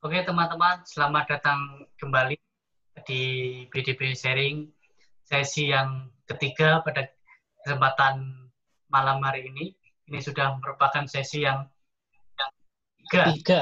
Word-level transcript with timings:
Oke 0.00 0.16
teman-teman, 0.24 0.80
selamat 0.88 1.28
datang 1.28 1.84
kembali 2.00 2.32
di 3.04 3.22
BDB 3.68 4.16
Sharing 4.16 4.64
sesi 5.28 5.68
yang 5.68 6.08
ketiga 6.24 6.80
pada 6.80 7.04
kesempatan 7.60 8.48
malam 8.88 9.20
hari 9.20 9.52
ini. 9.52 9.76
Ini 10.08 10.24
sudah 10.24 10.56
merupakan 10.56 11.04
sesi 11.04 11.44
yang 11.44 11.68
ketiga. 12.32 13.24
Tiga. 13.28 13.60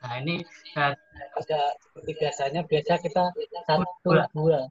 Nah 0.00 0.16
ini 0.24 0.40
uh, 0.80 0.96
seperti 1.44 2.12
biasanya 2.16 2.64
biasa 2.64 2.92
kita 3.04 3.36
satu 3.68 3.84
dua. 4.08 4.24
dua. 4.32 4.64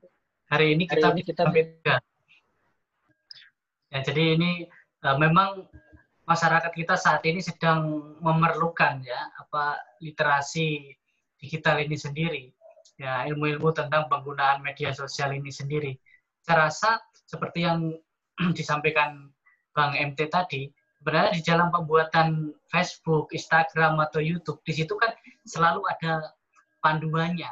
Hari 0.49 0.73
ini 0.73 0.89
kita, 0.89 1.13
hari 1.13 1.21
ini 1.21 1.21
kita 1.21 1.43
tiga. 1.53 1.95
Ya, 3.93 3.97
jadi 4.01 4.41
ini 4.41 4.65
uh, 5.05 5.21
memang 5.21 5.69
masyarakat 6.31 6.71
kita 6.71 6.95
saat 6.95 7.19
ini 7.27 7.43
sedang 7.43 8.15
memerlukan 8.23 9.03
ya 9.03 9.19
apa 9.35 9.75
literasi 9.99 10.95
digital 11.35 11.83
ini 11.83 11.99
sendiri 11.99 12.43
ya 13.01 13.25
ilmu-ilmu 13.27 13.73
tentang 13.75 14.05
penggunaan 14.07 14.61
media 14.61 14.93
sosial 14.93 15.33
ini 15.33 15.49
sendiri. 15.49 15.97
Saya 16.45 16.69
rasa 16.69 17.01
seperti 17.25 17.65
yang 17.65 17.97
disampaikan 18.57 19.33
Bang 19.73 19.97
MT 19.97 20.29
tadi 20.29 20.69
sebenarnya 21.01 21.33
di 21.33 21.41
dalam 21.41 21.73
pembuatan 21.73 22.53
Facebook, 22.69 23.33
Instagram 23.33 23.97
atau 23.97 24.21
YouTube 24.21 24.61
di 24.61 24.73
situ 24.77 24.93
kan 25.01 25.09
selalu 25.49 25.81
ada 25.89 26.29
panduannya. 26.85 27.49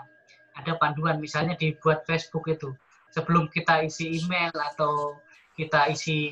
Ada 0.59 0.75
panduan 0.77 1.17
misalnya 1.17 1.57
dibuat 1.57 2.05
Facebook 2.05 2.45
itu. 2.45 2.69
Sebelum 3.15 3.49
kita 3.49 3.81
isi 3.81 4.21
email 4.21 4.53
atau 4.53 5.17
kita 5.57 5.89
isi 5.89 6.29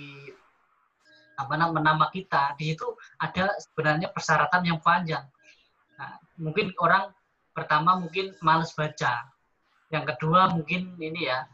apa 1.37 1.53
namanya 1.53 1.93
nama 1.93 2.09
kita 2.09 2.57
di 2.57 2.73
situ 2.73 2.97
ada 3.21 3.53
sebenarnya 3.61 4.09
persyaratan 4.09 4.61
yang 4.65 4.79
panjang. 4.81 5.25
Nah, 5.97 6.17
mungkin 6.41 6.73
orang 6.81 7.13
pertama 7.53 7.97
mungkin 7.97 8.33
males 8.41 8.73
baca, 8.73 9.29
yang 9.93 10.05
kedua 10.05 10.51
mungkin 10.51 10.97
ini 10.97 11.29
ya 11.29 11.45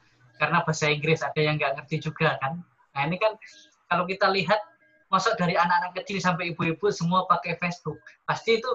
karena 0.41 0.65
bahasa 0.65 0.89
Inggris 0.89 1.21
ada 1.21 1.37
yang 1.37 1.59
nggak 1.59 1.83
ngerti 1.83 2.09
juga 2.09 2.39
kan. 2.41 2.63
Nah 2.95 3.01
ini 3.05 3.19
kan 3.19 3.35
kalau 3.91 4.07
kita 4.09 4.31
lihat 4.33 4.59
masuk 5.13 5.37
dari 5.37 5.53
anak-anak 5.53 5.93
kecil 6.01 6.17
sampai 6.17 6.55
ibu-ibu 6.55 6.89
semua 6.89 7.29
pakai 7.29 7.59
Facebook, 7.61 8.01
pasti 8.25 8.57
itu 8.57 8.71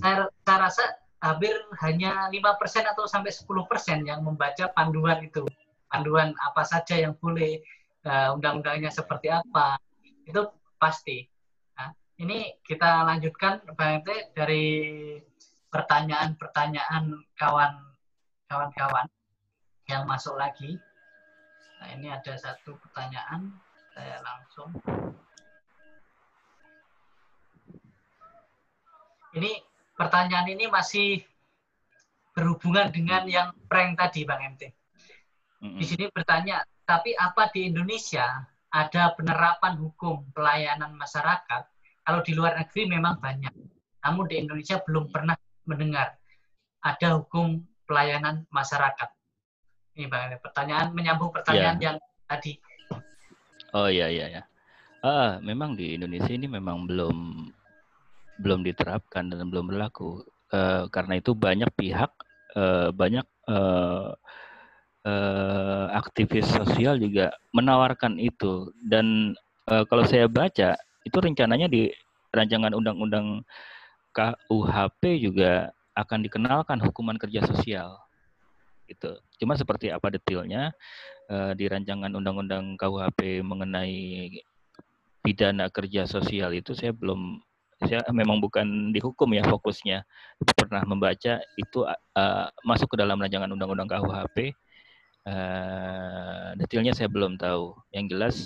saya, 0.00 0.24
rasa 0.48 0.96
hampir 1.20 1.52
hanya 1.84 2.32
lima 2.32 2.56
persen 2.56 2.88
atau 2.88 3.04
sampai 3.04 3.28
10% 3.30 4.08
yang 4.08 4.24
membaca 4.24 4.72
panduan 4.72 5.20
itu. 5.20 5.44
Panduan 5.92 6.32
apa 6.40 6.64
saja 6.64 6.96
yang 6.96 7.12
boleh, 7.20 7.60
uh, 8.08 8.32
undang-undangnya 8.32 8.88
seperti 8.88 9.28
apa, 9.28 9.76
itu 10.26 10.42
pasti. 10.78 11.26
Nah, 11.78 11.90
ini 12.18 12.58
kita 12.62 13.06
lanjutkan 13.06 13.62
Pak 13.74 13.88
MT 14.02 14.08
dari 14.34 14.64
pertanyaan-pertanyaan 15.72 17.16
kawan 17.38 17.72
kawan-kawan 18.46 19.06
yang 19.88 20.04
masuk 20.04 20.36
lagi. 20.36 20.76
Nah, 21.80 21.88
ini 21.96 22.12
ada 22.12 22.36
satu 22.36 22.76
pertanyaan, 22.78 23.50
saya 23.96 24.20
langsung. 24.20 24.70
Ini 29.32 29.50
pertanyaan 29.96 30.46
ini 30.52 30.68
masih 30.68 31.24
berhubungan 32.36 32.92
dengan 32.92 33.24
yang 33.24 33.56
prank 33.64 33.96
tadi, 33.96 34.28
Bang 34.28 34.44
MT. 34.54 34.62
Di 35.62 35.84
sini 35.88 36.10
bertanya, 36.12 36.60
tapi 36.84 37.16
apa 37.16 37.48
di 37.54 37.72
Indonesia 37.72 38.44
ada 38.72 39.12
penerapan 39.12 39.76
hukum 39.76 40.24
pelayanan 40.32 40.96
masyarakat, 40.96 41.62
kalau 42.02 42.20
di 42.24 42.32
luar 42.32 42.56
negeri 42.56 42.88
memang 42.88 43.20
banyak. 43.20 43.52
Namun 44.02 44.24
di 44.26 44.40
Indonesia 44.40 44.80
belum 44.80 45.12
pernah 45.12 45.36
mendengar 45.68 46.16
ada 46.82 47.08
hukum 47.20 47.62
pelayanan 47.86 48.48
masyarakat. 48.48 49.12
Ini 49.92 50.08
Bang, 50.08 50.32
pertanyaan 50.40 50.96
menyambung 50.96 51.30
pertanyaan 51.30 51.76
ya. 51.78 51.84
yang 51.92 51.96
tadi. 52.24 52.56
Oh 53.76 53.92
iya 53.92 54.08
iya 54.08 54.40
ya. 54.40 54.42
Ah, 55.04 55.36
memang 55.44 55.76
di 55.76 55.94
Indonesia 55.94 56.32
ini 56.32 56.48
memang 56.48 56.88
belum 56.88 57.48
belum 58.40 58.60
diterapkan 58.64 59.28
dan 59.28 59.46
belum 59.52 59.68
berlaku. 59.68 60.24
Uh, 60.52 60.84
karena 60.92 61.16
itu 61.16 61.32
banyak 61.32 61.72
pihak 61.72 62.12
uh, 62.60 62.92
banyak 62.92 63.24
uh, 63.48 64.12
uh, 65.06 65.86
aktivis 65.94 66.46
sosial 66.46 66.98
juga 66.98 67.34
menawarkan 67.54 68.18
itu. 68.18 68.70
Dan 68.82 69.36
uh, 69.70 69.84
kalau 69.86 70.06
saya 70.06 70.26
baca 70.26 70.78
itu 71.02 71.16
rencananya 71.18 71.66
di 71.66 71.90
rancangan 72.32 72.72
undang-undang 72.72 73.42
KUHP 74.12 75.02
juga 75.20 75.72
akan 75.92 76.24
dikenalkan 76.24 76.78
hukuman 76.80 77.16
kerja 77.20 77.44
sosial. 77.44 77.98
Gitu. 78.88 79.16
Cuma 79.40 79.56
seperti 79.56 79.88
apa 79.88 80.12
detailnya 80.12 80.72
uh, 81.28 81.52
di 81.56 81.68
rancangan 81.68 82.12
undang-undang 82.12 82.76
KUHP 82.76 83.44
mengenai 83.44 84.28
pidana 85.22 85.70
kerja 85.70 86.02
sosial 86.02 86.50
itu 86.50 86.74
saya 86.74 86.90
belum 86.90 87.38
saya 87.82 88.02
memang 88.14 88.38
bukan 88.38 88.94
dihukum 88.94 89.34
ya 89.34 89.42
fokusnya. 89.42 90.06
Pernah 90.54 90.86
membaca 90.86 91.42
itu 91.58 91.78
uh, 91.86 92.46
masuk 92.62 92.94
ke 92.94 92.96
dalam 93.00 93.18
rancangan 93.18 93.50
undang-undang 93.50 93.90
KUHP 93.90 94.54
Uh, 95.22 96.58
detailnya 96.58 96.92
saya 96.94 97.06
belum 97.06 97.38
tahu. 97.38 97.74
Yang 97.94 98.06
jelas 98.10 98.36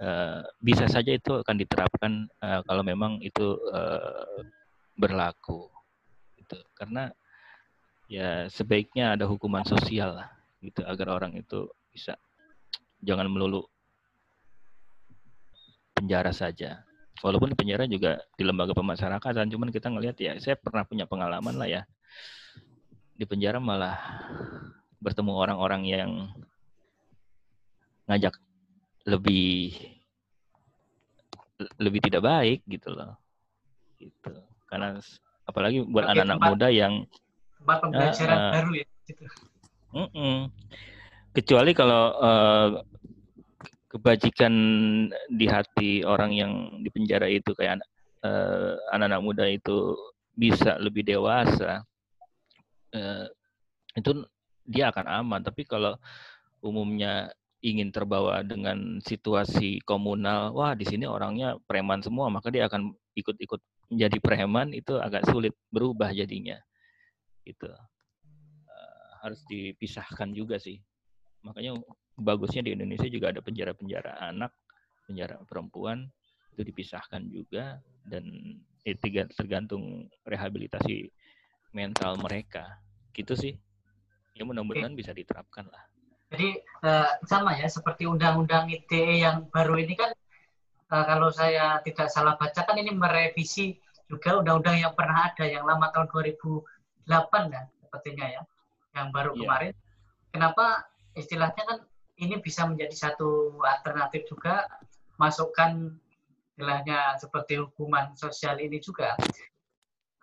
uh, 0.00 0.40
bisa 0.60 0.88
saja 0.88 1.12
itu 1.12 1.40
akan 1.40 1.56
diterapkan 1.60 2.12
uh, 2.40 2.60
kalau 2.64 2.82
memang 2.84 3.20
itu 3.20 3.60
uh, 3.72 4.40
berlaku. 4.96 5.68
Gitu. 6.40 6.56
Karena 6.72 7.12
ya 8.06 8.46
sebaiknya 8.46 9.18
ada 9.18 9.26
hukuman 9.26 9.66
sosial 9.66 10.14
lah, 10.22 10.30
gitu 10.62 10.86
agar 10.86 11.18
orang 11.18 11.34
itu 11.34 11.66
bisa 11.90 12.14
jangan 13.02 13.28
melulu 13.28 13.66
penjara 15.96 16.30
saja. 16.32 16.86
Walaupun 17.24 17.56
penjara 17.56 17.88
juga 17.88 18.20
di 18.36 18.44
lembaga 18.44 18.76
pemasyarakatan, 18.76 19.48
cuman 19.48 19.72
kita 19.72 19.88
ngelihat 19.88 20.16
ya, 20.20 20.32
saya 20.36 20.52
pernah 20.60 20.84
punya 20.84 21.08
pengalaman 21.08 21.56
lah 21.56 21.64
ya 21.64 21.82
di 23.16 23.24
penjara 23.24 23.56
malah 23.56 23.96
bertemu 25.00 25.32
orang-orang 25.32 25.82
yang 25.84 26.10
ngajak 28.06 28.34
lebih 29.06 29.74
lebih 31.80 32.00
tidak 32.04 32.22
baik 32.22 32.60
gitu 32.68 32.92
loh 32.92 33.16
gitu 33.96 34.32
karena 34.68 35.00
apalagi 35.48 35.82
buat 35.86 36.04
anak-anak 36.10 36.38
muda 36.42 36.68
yang 36.68 36.94
tempat 37.62 37.76
pembelajaran 37.82 38.38
uh, 38.38 38.52
baru 38.52 38.72
ya 38.76 38.86
gitu. 39.08 39.24
Uh 39.96 40.00
-uh. 40.12 40.38
kecuali 41.32 41.72
kalau 41.72 42.04
uh, 42.18 42.68
kebajikan 43.88 44.54
di 45.32 45.46
hati 45.48 46.04
orang 46.04 46.30
yang 46.36 46.52
di 46.84 46.90
penjara 46.92 47.30
itu 47.30 47.56
kayak 47.56 47.80
uh, 48.26 48.76
anak-anak 48.92 49.22
muda 49.22 49.44
itu 49.48 49.96
bisa 50.36 50.76
lebih 50.76 51.06
dewasa 51.06 51.80
uh, 52.92 53.26
itu 53.96 54.10
dia 54.66 54.90
akan 54.90 55.06
aman. 55.06 55.40
Tapi 55.40 55.62
kalau 55.64 55.94
umumnya 56.60 57.30
ingin 57.64 57.90
terbawa 57.90 58.44
dengan 58.44 59.00
situasi 59.00 59.80
komunal, 59.82 60.52
wah 60.52 60.76
di 60.76 60.84
sini 60.84 61.08
orangnya 61.08 61.56
preman 61.64 62.02
semua, 62.04 62.28
maka 62.28 62.52
dia 62.52 62.68
akan 62.68 62.92
ikut-ikut 63.16 63.58
menjadi 63.90 64.18
preman 64.20 64.74
itu 64.74 64.98
agak 64.98 65.24
sulit 65.30 65.54
berubah 65.72 66.12
jadinya. 66.12 66.58
Gitu. 67.46 67.66
Uh, 67.66 69.08
harus 69.22 69.40
dipisahkan 69.48 70.30
juga 70.34 70.60
sih. 70.60 70.82
Makanya 71.46 71.78
bagusnya 72.18 72.66
di 72.66 72.74
Indonesia 72.74 73.06
juga 73.06 73.30
ada 73.30 73.40
penjara-penjara 73.40 74.18
anak, 74.20 74.52
penjara 75.06 75.38
perempuan 75.46 76.10
itu 76.56 76.62
dipisahkan 76.66 77.22
juga 77.28 77.78
dan 78.08 78.24
itu 78.86 79.06
tergantung 79.34 80.10
rehabilitasi 80.26 81.10
mental 81.74 82.18
mereka. 82.18 82.78
Gitu 83.14 83.32
sih 83.32 83.54
ya 84.36 84.44
mudah-mudahan 84.44 84.92
bisa 84.92 85.16
diterapkan 85.16 85.64
lah. 85.72 85.82
Jadi 86.28 86.60
uh, 86.84 87.16
sama 87.24 87.56
ya 87.56 87.70
seperti 87.70 88.04
undang-undang 88.04 88.68
ITE 88.68 89.24
yang 89.24 89.48
baru 89.48 89.80
ini 89.80 89.96
kan 89.96 90.12
uh, 90.92 91.04
kalau 91.08 91.32
saya 91.32 91.80
tidak 91.80 92.12
salah 92.12 92.36
baca 92.36 92.60
kan 92.60 92.76
ini 92.76 92.92
merevisi 92.92 93.80
juga 94.06 94.38
undang-undang 94.38 94.76
yang 94.76 94.92
pernah 94.92 95.32
ada 95.32 95.44
yang 95.48 95.64
lama 95.64 95.88
tahun 95.90 96.12
2008 96.12 97.54
ya 97.54 97.62
sepertinya 97.80 98.26
ya 98.28 98.42
yang 98.98 99.08
baru 99.14 99.32
yeah. 99.32 99.40
kemarin. 99.40 99.72
Kenapa 100.34 100.84
istilahnya 101.16 101.62
kan 101.64 101.78
ini 102.20 102.36
bisa 102.44 102.68
menjadi 102.68 102.92
satu 102.92 103.60
alternatif 103.64 104.28
juga 104.28 104.68
masukkan 105.16 105.96
istilahnya 106.52 107.16
seperti 107.20 107.60
hukuman 107.60 108.12
sosial 108.16 108.60
ini 108.60 108.80
juga. 108.80 109.16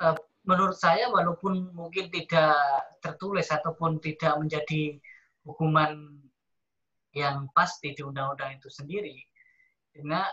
Uh, 0.02 0.18
menurut 0.44 0.76
saya 0.76 1.08
walaupun 1.08 1.72
mungkin 1.72 2.12
tidak 2.12 2.56
tertulis 3.00 3.48
ataupun 3.48 4.00
tidak 4.04 4.36
menjadi 4.40 5.00
hukuman 5.48 6.20
yang 7.14 7.48
pasti 7.54 7.94
di 7.96 8.02
undang-undang 8.04 8.60
itu 8.60 8.68
sendiri. 8.68 9.24
Karena 9.94 10.26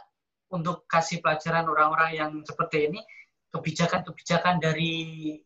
untuk 0.51 0.89
kasih 0.91 1.23
pelajaran 1.23 1.69
orang-orang 1.71 2.11
yang 2.17 2.33
seperti 2.43 2.91
ini, 2.91 3.01
kebijakan-kebijakan 3.55 4.59
dari 4.59 5.37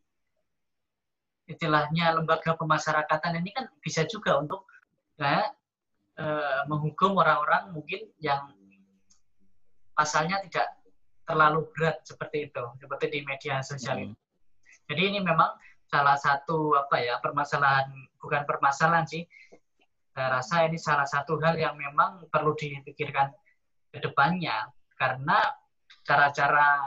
istilahnya 1.45 2.17
lembaga 2.17 2.57
pemasyarakatan 2.57 3.37
ini 3.45 3.53
kan 3.53 3.69
bisa 3.85 4.09
juga 4.09 4.41
untuk 4.41 4.65
ya, 5.21 5.45
eh, 6.17 6.61
menghukum 6.71 7.21
orang-orang 7.21 7.69
mungkin 7.77 8.09
yang 8.17 8.49
pasalnya 9.93 10.41
tidak 10.49 10.73
terlalu 11.29 11.69
berat 11.77 12.01
seperti 12.05 12.49
itu, 12.49 12.65
seperti 12.81 13.07
di 13.13 13.21
media 13.25 13.61
sosial 13.61 14.09
ini. 14.09 14.15
Jadi 14.91 15.03
ini 15.15 15.21
memang 15.25 15.55
salah 15.89 16.19
satu 16.19 16.75
apa 16.75 17.01
ya 17.01 17.21
permasalahan 17.23 17.89
bukan 18.21 18.43
permasalahan 18.49 19.07
sih. 19.07 19.25
Saya 20.15 20.29
rasa 20.31 20.57
ini 20.71 20.79
salah 20.79 21.07
satu 21.07 21.43
hal 21.43 21.59
yang 21.59 21.75
memang 21.75 22.31
perlu 22.31 22.55
dipikirkan 22.55 23.35
ke 23.91 23.99
depannya 23.99 24.71
karena 24.95 25.43
cara-cara 26.07 26.79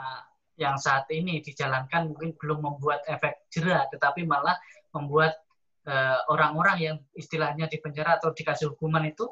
yang 0.58 0.74
saat 0.80 1.06
ini 1.14 1.38
dijalankan 1.44 2.10
mungkin 2.10 2.34
belum 2.34 2.58
membuat 2.64 3.04
efek 3.06 3.46
jerah, 3.52 3.86
tetapi 3.92 4.24
malah 4.24 4.58
membuat 4.96 5.38
eh, 5.86 6.18
orang-orang 6.32 6.76
yang 6.80 6.96
istilahnya 7.14 7.70
di 7.70 7.78
penjara 7.78 8.18
atau 8.18 8.34
dikasih 8.34 8.74
hukuman 8.74 9.06
itu 9.06 9.28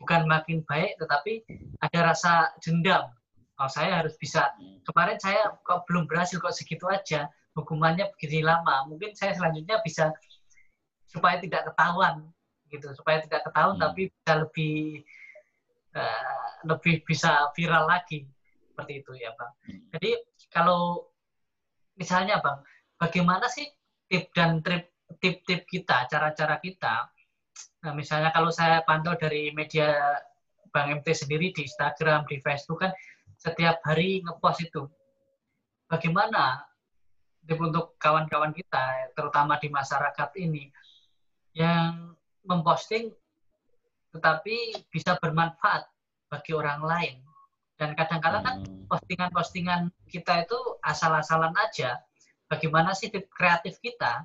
bukan 0.00 0.24
makin 0.24 0.64
baik, 0.64 0.96
tetapi 0.96 1.44
ada 1.82 2.00
rasa 2.14 2.52
dendam. 2.64 3.12
Oh, 3.56 3.68
saya 3.72 4.04
harus 4.04 4.16
bisa. 4.20 4.52
Kemarin 4.84 5.16
saya 5.16 5.56
kok 5.64 5.88
belum 5.88 6.04
berhasil 6.04 6.36
kok 6.36 6.52
segitu 6.52 6.84
aja, 6.92 7.28
hukumannya 7.56 8.12
begini 8.14 8.44
lama. 8.44 8.84
Mungkin 8.86 9.16
saya 9.16 9.32
selanjutnya 9.32 9.80
bisa 9.80 10.12
supaya 11.08 11.40
tidak 11.40 11.72
ketahuan, 11.72 12.28
gitu. 12.68 12.92
Supaya 12.92 13.24
tidak 13.24 13.48
ketahuan, 13.48 13.80
hmm. 13.80 13.84
tapi 13.88 14.02
bisa 14.12 14.32
lebih 14.44 14.76
uh, 15.96 16.46
lebih 16.68 16.94
bisa 17.08 17.48
viral 17.56 17.88
lagi 17.88 18.28
seperti 18.76 19.00
itu 19.00 19.12
ya 19.16 19.32
bang. 19.32 19.52
Hmm. 19.64 19.82
Jadi 19.96 20.10
kalau 20.52 21.08
misalnya 21.96 22.44
bang, 22.44 22.60
bagaimana 23.00 23.48
sih 23.48 23.64
tip 24.04 24.28
dan 24.36 24.60
trip 24.60 24.92
tip-tip 25.16 25.64
kita, 25.64 26.04
cara-cara 26.12 26.60
kita? 26.60 27.08
Nah, 27.86 27.92
misalnya 27.96 28.34
kalau 28.36 28.52
saya 28.52 28.84
pantau 28.84 29.16
dari 29.16 29.54
media 29.54 29.96
Bang 30.74 30.92
MT 30.92 31.08
sendiri 31.14 31.56
di 31.56 31.64
Instagram, 31.64 32.28
di 32.28 32.36
Facebook 32.44 32.84
kan 32.84 32.92
setiap 33.40 33.80
hari 33.86 34.20
ngepost 34.20 34.60
itu. 34.66 34.84
Bagaimana 35.88 36.66
untuk 37.54 37.94
kawan-kawan 38.02 38.50
kita, 38.50 39.14
terutama 39.14 39.58
di 39.62 39.70
masyarakat 39.70 40.30
ini, 40.42 40.70
yang 41.54 42.14
memposting 42.42 43.14
tetapi 44.16 44.86
bisa 44.88 45.20
bermanfaat 45.20 45.84
bagi 46.32 46.56
orang 46.56 46.80
lain 46.80 47.26
dan 47.76 47.92
kadang-kadang 47.92 48.42
kan 48.42 48.56
hmm. 48.64 48.88
postingan-postingan 48.88 49.92
kita 50.08 50.48
itu 50.48 50.58
asal-asalan 50.80 51.52
aja. 51.60 52.00
Bagaimana 52.48 52.96
sih 52.96 53.12
kreatif 53.12 53.76
kita 53.84 54.24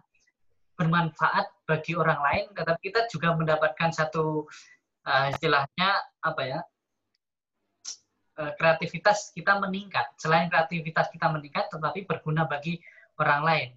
bermanfaat 0.79 1.51
bagi 1.67 1.93
orang 1.99 2.19
lain, 2.23 2.45
tetapi 2.55 2.79
kita 2.89 3.11
juga 3.11 3.35
mendapatkan 3.35 3.91
satu 3.91 4.47
uh, 5.03 5.25
istilahnya 5.29 5.89
apa 6.23 6.41
ya 6.47 6.59
uh, 8.39 8.51
kreativitas 8.55 9.35
kita 9.35 9.59
meningkat. 9.59 10.07
Selain 10.15 10.47
kreativitas 10.47 11.11
kita 11.11 11.27
meningkat, 11.27 11.67
tetapi 11.73 12.07
berguna 12.07 12.47
bagi 12.47 12.79
orang 13.19 13.41
lain. 13.43 13.69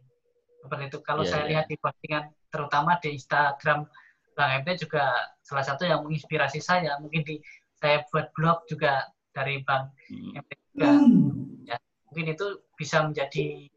Seperti 0.62 0.84
itu. 0.88 0.98
Kalau 1.02 1.22
yeah, 1.24 1.30
saya 1.30 1.42
yeah. 1.44 1.50
lihat 1.54 1.66
di 1.68 1.76
postingan, 1.80 2.24
terutama 2.48 2.96
di 3.02 3.08
Instagram 3.16 3.88
Bang 4.34 4.50
MP 4.62 4.74
juga 4.82 5.14
salah 5.46 5.62
satu 5.62 5.86
yang 5.86 6.02
menginspirasi 6.02 6.58
saya. 6.58 6.98
Mungkin 6.98 7.22
di 7.22 7.38
saya 7.78 8.02
buat 8.10 8.34
blog 8.34 8.66
juga 8.66 9.06
dari 9.30 9.62
MT3. 9.62 10.78
Hmm. 10.82 11.62
Ya, 11.62 11.78
mungkin 12.10 12.34
itu 12.34 12.66
bisa 12.74 13.06
menjadi 13.06 13.70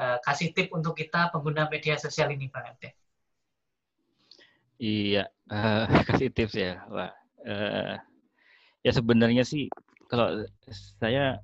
uh, 0.00 0.16
kasih 0.24 0.56
tip 0.56 0.72
untuk 0.72 0.96
kita 0.96 1.28
pengguna 1.28 1.68
media 1.68 2.00
sosial 2.00 2.32
ini, 2.32 2.48
Bang 2.48 2.72
MT. 2.72 2.84
Iya, 4.80 5.28
uh, 5.52 5.84
kasih 6.08 6.32
tips 6.32 6.56
ya, 6.56 6.80
Wah. 6.88 7.12
Uh, 7.40 7.96
ya 8.80 8.92
sebenarnya 8.92 9.44
sih 9.44 9.68
kalau 10.08 10.44
saya 11.00 11.40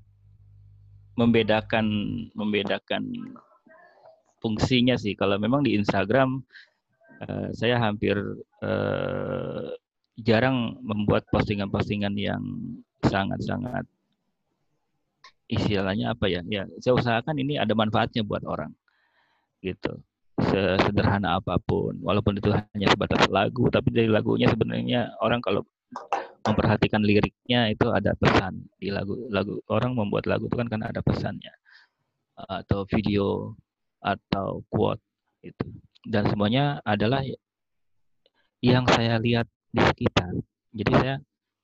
membedakan 1.16 1.86
membedakan 2.36 3.02
fungsinya 4.40 4.94
sih. 5.00 5.16
Kalau 5.16 5.40
memang 5.40 5.64
di 5.64 5.74
Instagram 5.74 6.44
uh, 7.24 7.48
saya 7.56 7.80
hampir 7.80 8.16
uh, 8.62 9.72
jarang 10.20 10.80
membuat 10.80 11.28
postingan-postingan 11.28 12.14
yang 12.16 12.40
sangat-sangat 13.04 13.84
istilahnya 15.46 16.12
apa 16.12 16.26
ya? 16.26 16.40
Ya, 16.46 16.64
saya 16.82 16.94
usahakan 16.98 17.36
ini 17.38 17.56
ada 17.60 17.72
manfaatnya 17.72 18.22
buat 18.26 18.42
orang. 18.46 18.72
Gitu. 19.62 19.98
Sederhana 20.36 21.40
apa 21.40 21.56
pun, 21.56 21.96
walaupun 22.04 22.36
itu 22.36 22.52
hanya 22.52 22.92
sebatas 22.92 23.24
lagu, 23.32 23.72
tapi 23.72 23.88
dari 23.88 24.04
lagunya 24.04 24.52
sebenarnya 24.52 25.16
orang 25.24 25.40
kalau 25.40 25.64
memperhatikan 26.46 27.02
liriknya 27.02 27.70
itu 27.74 27.86
ada 27.90 28.14
pesan 28.14 28.62
di 28.78 28.94
lagu 28.94 29.26
lagu 29.28 29.58
orang 29.70 29.98
membuat 29.98 30.30
lagu 30.30 30.46
itu 30.46 30.56
kan 30.56 30.70
karena 30.70 30.90
ada 30.90 31.02
pesannya 31.02 31.54
atau 32.36 32.84
video 32.86 33.56
atau 33.98 34.62
quote 34.68 35.02
itu 35.42 35.66
dan 36.06 36.28
semuanya 36.28 36.78
adalah 36.86 37.24
yang 38.60 38.84
saya 38.86 39.18
lihat 39.18 39.48
di 39.72 39.80
sekitar 39.82 40.32
jadi 40.76 40.92
saya 40.92 41.14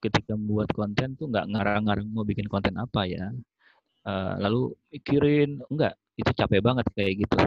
ketika 0.03 0.35
membuat 0.35 0.73
konten 0.75 1.15
tuh 1.15 1.31
nggak 1.31 1.47
ngarang-ngarang 1.53 2.11
mau 2.11 2.27
bikin 2.27 2.51
konten 2.51 2.75
apa 2.75 3.07
ya. 3.07 3.31
Uh, 4.03 4.35
lalu 4.43 4.75
mikirin 4.91 5.63
enggak 5.71 5.95
itu 6.19 6.31
capek 6.35 6.59
banget 6.59 6.87
kayak 6.97 7.23
gitu. 7.23 7.39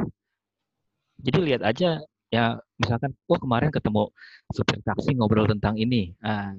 Jadi 1.20 1.40
lihat 1.52 1.62
aja 1.68 2.00
ya 2.32 2.46
misalkan 2.80 3.12
oh 3.28 3.40
kemarin 3.40 3.70
ketemu 3.74 4.08
supir 4.56 4.80
taksi 4.88 5.18
ngobrol 5.20 5.50
tentang 5.50 5.76
ini. 5.76 6.16
Nah, 6.24 6.56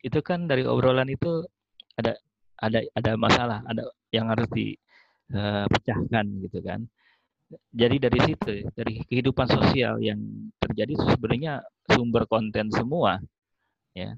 itu 0.00 0.20
kan 0.24 0.48
dari 0.48 0.64
obrolan 0.64 1.08
itu 1.08 1.44
ada 1.96 2.16
ada 2.60 2.80
ada 2.96 3.12
masalah, 3.16 3.60
ada 3.64 3.88
yang 4.12 4.28
harus 4.28 4.48
dipecahkan 4.52 6.24
eh, 6.24 6.32
uh, 6.36 6.40
gitu 6.48 6.58
kan. 6.64 6.80
Jadi 7.74 7.96
dari 7.98 8.18
situ, 8.22 8.52
dari 8.78 9.02
kehidupan 9.10 9.50
sosial 9.50 9.98
yang 9.98 10.22
terjadi 10.62 10.94
sebenarnya 10.94 11.66
sumber 11.90 12.22
konten 12.30 12.70
semua, 12.70 13.18
ya 13.90 14.14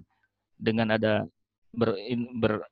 dengan 0.61 0.93
ada 0.95 1.25
ber, 1.73 1.97
ber, 2.37 2.69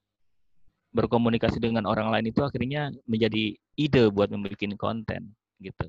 berkomunikasi 0.93 1.59
dengan 1.63 1.89
orang 1.89 2.13
lain 2.13 2.29
itu 2.29 2.45
akhirnya 2.45 2.93
menjadi 3.09 3.57
ide 3.79 4.05
buat 4.13 4.29
membuat 4.29 4.61
konten 4.77 5.33
gitu. 5.65 5.89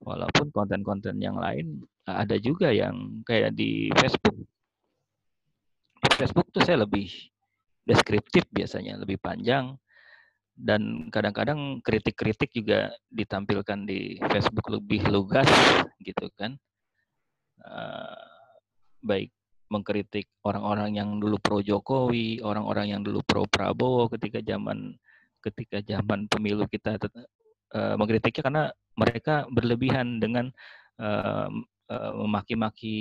Walaupun 0.00 0.52
konten-konten 0.52 1.20
yang 1.20 1.36
lain 1.36 1.84
ada 2.08 2.36
juga 2.40 2.72
yang 2.72 3.20
kayak 3.26 3.52
di 3.52 3.92
Facebook. 3.96 4.36
Facebook 6.16 6.48
tuh 6.48 6.64
saya 6.64 6.88
lebih 6.88 7.12
deskriptif 7.84 8.48
biasanya, 8.48 8.96
lebih 8.96 9.20
panjang 9.20 9.76
dan 10.56 11.12
kadang-kadang 11.12 11.84
kritik-kritik 11.84 12.48
juga 12.56 12.88
ditampilkan 13.12 13.84
di 13.84 14.16
Facebook 14.32 14.72
lebih 14.72 15.04
lugas 15.12 15.46
gitu 16.00 16.32
kan. 16.32 16.56
Uh, 17.60 18.16
baik 19.04 19.28
mengkritik 19.68 20.30
orang-orang 20.46 20.96
yang 20.96 21.20
dulu 21.20 21.36
pro 21.36 21.60
Jokowi, 21.60 22.40
orang-orang 22.40 22.96
yang 22.96 23.02
dulu 23.04 23.20
pro 23.20 23.44
Prabowo 23.44 24.08
ketika 24.08 24.40
zaman 24.40 24.96
ketika 25.44 25.78
zaman 25.84 26.26
pemilu 26.26 26.64
kita 26.66 26.96
uh, 27.76 27.94
mengkritiknya 28.00 28.42
karena 28.42 28.64
mereka 28.96 29.44
berlebihan 29.52 30.18
dengan 30.18 30.50
uh, 30.98 31.50
uh, 31.92 32.12
memaki-maki 32.24 32.96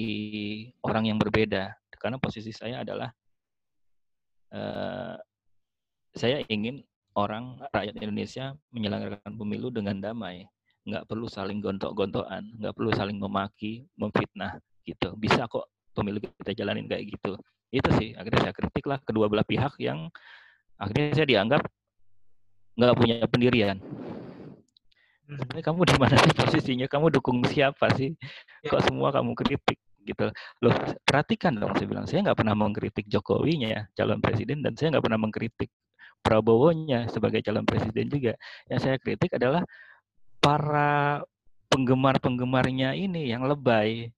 orang 0.83 1.09
yang 1.09 1.17
berbeda. 1.17 1.73
Karena 1.97 2.17
posisi 2.21 2.51
saya 2.55 2.81
adalah 2.83 3.09
uh, 4.55 5.15
saya 6.15 6.43
ingin 6.47 6.79
orang 7.15 7.59
rakyat 7.71 7.95
Indonesia 7.99 8.55
menyelenggarakan 8.71 9.33
pemilu 9.35 9.71
dengan 9.71 9.99
damai, 9.99 10.47
nggak 10.87 11.07
perlu 11.07 11.27
saling 11.27 11.63
gontok-gontokan, 11.63 12.43
nggak 12.59 12.73
perlu 12.75 12.91
saling 12.91 13.17
memaki, 13.19 13.87
memfitnah 13.95 14.59
gitu. 14.83 15.15
Bisa 15.15 15.47
kok 15.47 15.71
pemilu 15.95 16.19
kita 16.19 16.51
jalanin 16.55 16.87
kayak 16.87 17.07
gitu. 17.15 17.39
Itu 17.71 17.89
sih 17.99 18.15
akhirnya 18.15 18.51
saya 18.51 18.55
kritik 18.55 18.85
lah 18.87 18.99
kedua 19.03 19.31
belah 19.31 19.47
pihak 19.47 19.75
yang 19.79 20.07
akhirnya 20.79 21.15
saya 21.15 21.27
dianggap 21.27 21.61
nggak 22.75 22.95
punya 22.99 23.15
pendirian. 23.27 23.79
Hmm. 25.25 25.41
sebenarnya 25.41 25.65
kamu 25.65 25.81
di 25.89 25.95
mana 25.97 26.15
sih 26.21 26.33
posisinya? 26.37 26.85
Kamu 26.85 27.09
dukung 27.09 27.41
siapa 27.49 27.89
sih? 27.97 28.13
Ya. 28.61 28.69
kok 28.69 28.85
semua 28.85 29.09
kamu 29.09 29.33
kritik 29.33 29.81
gitu 30.05 30.29
loh 30.61 30.75
perhatikan 31.01 31.57
dong 31.57 31.73
saya 31.73 31.87
bilang 31.89 32.05
saya 32.05 32.29
nggak 32.29 32.37
pernah 32.37 32.53
mengkritik 32.53 33.05
Jokowinya 33.09 33.89
calon 33.97 34.21
presiden 34.21 34.61
dan 34.61 34.77
saya 34.77 34.95
nggak 34.95 35.05
pernah 35.05 35.19
mengkritik 35.19 35.69
Prabowo-nya 36.25 37.05
sebagai 37.09 37.41
calon 37.45 37.65
presiden 37.69 38.09
juga 38.09 38.33
yang 38.69 38.79
saya 38.81 38.97
kritik 38.97 39.37
adalah 39.37 39.61
para 40.41 41.21
penggemar-penggemarnya 41.69 42.97
ini 42.97 43.29
yang 43.29 43.45
lebay 43.45 44.09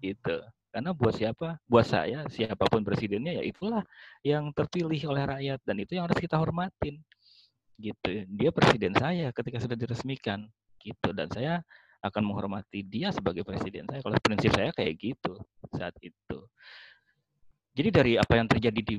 gitu 0.00 0.44
karena 0.76 0.92
buat 0.92 1.16
siapa? 1.16 1.56
Buat 1.64 1.88
saya, 1.88 2.28
siapa 2.28 2.68
pun 2.68 2.84
presidennya 2.84 3.40
ya 3.40 3.42
itulah 3.48 3.80
yang 4.20 4.52
terpilih 4.52 5.08
oleh 5.08 5.24
rakyat 5.24 5.64
dan 5.64 5.80
itu 5.80 5.96
yang 5.96 6.04
harus 6.04 6.20
kita 6.20 6.36
hormatin. 6.36 7.00
Gitu. 7.80 8.28
Dia 8.28 8.52
presiden 8.52 8.92
saya 8.92 9.32
ketika 9.32 9.56
sudah 9.56 9.72
diresmikan 9.72 10.44
gitu 10.84 11.16
dan 11.16 11.32
saya 11.32 11.64
akan 12.08 12.22
menghormati 12.22 12.82
dia 12.86 13.10
sebagai 13.10 13.42
presiden 13.42 13.86
saya. 13.90 14.00
Kalau 14.02 14.16
prinsip 14.22 14.52
saya 14.54 14.70
kayak 14.72 14.94
gitu 14.98 15.34
saat 15.74 15.94
itu. 16.00 16.38
Jadi 17.76 17.88
dari 17.92 18.12
apa 18.16 18.32
yang 18.40 18.48
terjadi 18.48 18.80
di 18.80 18.96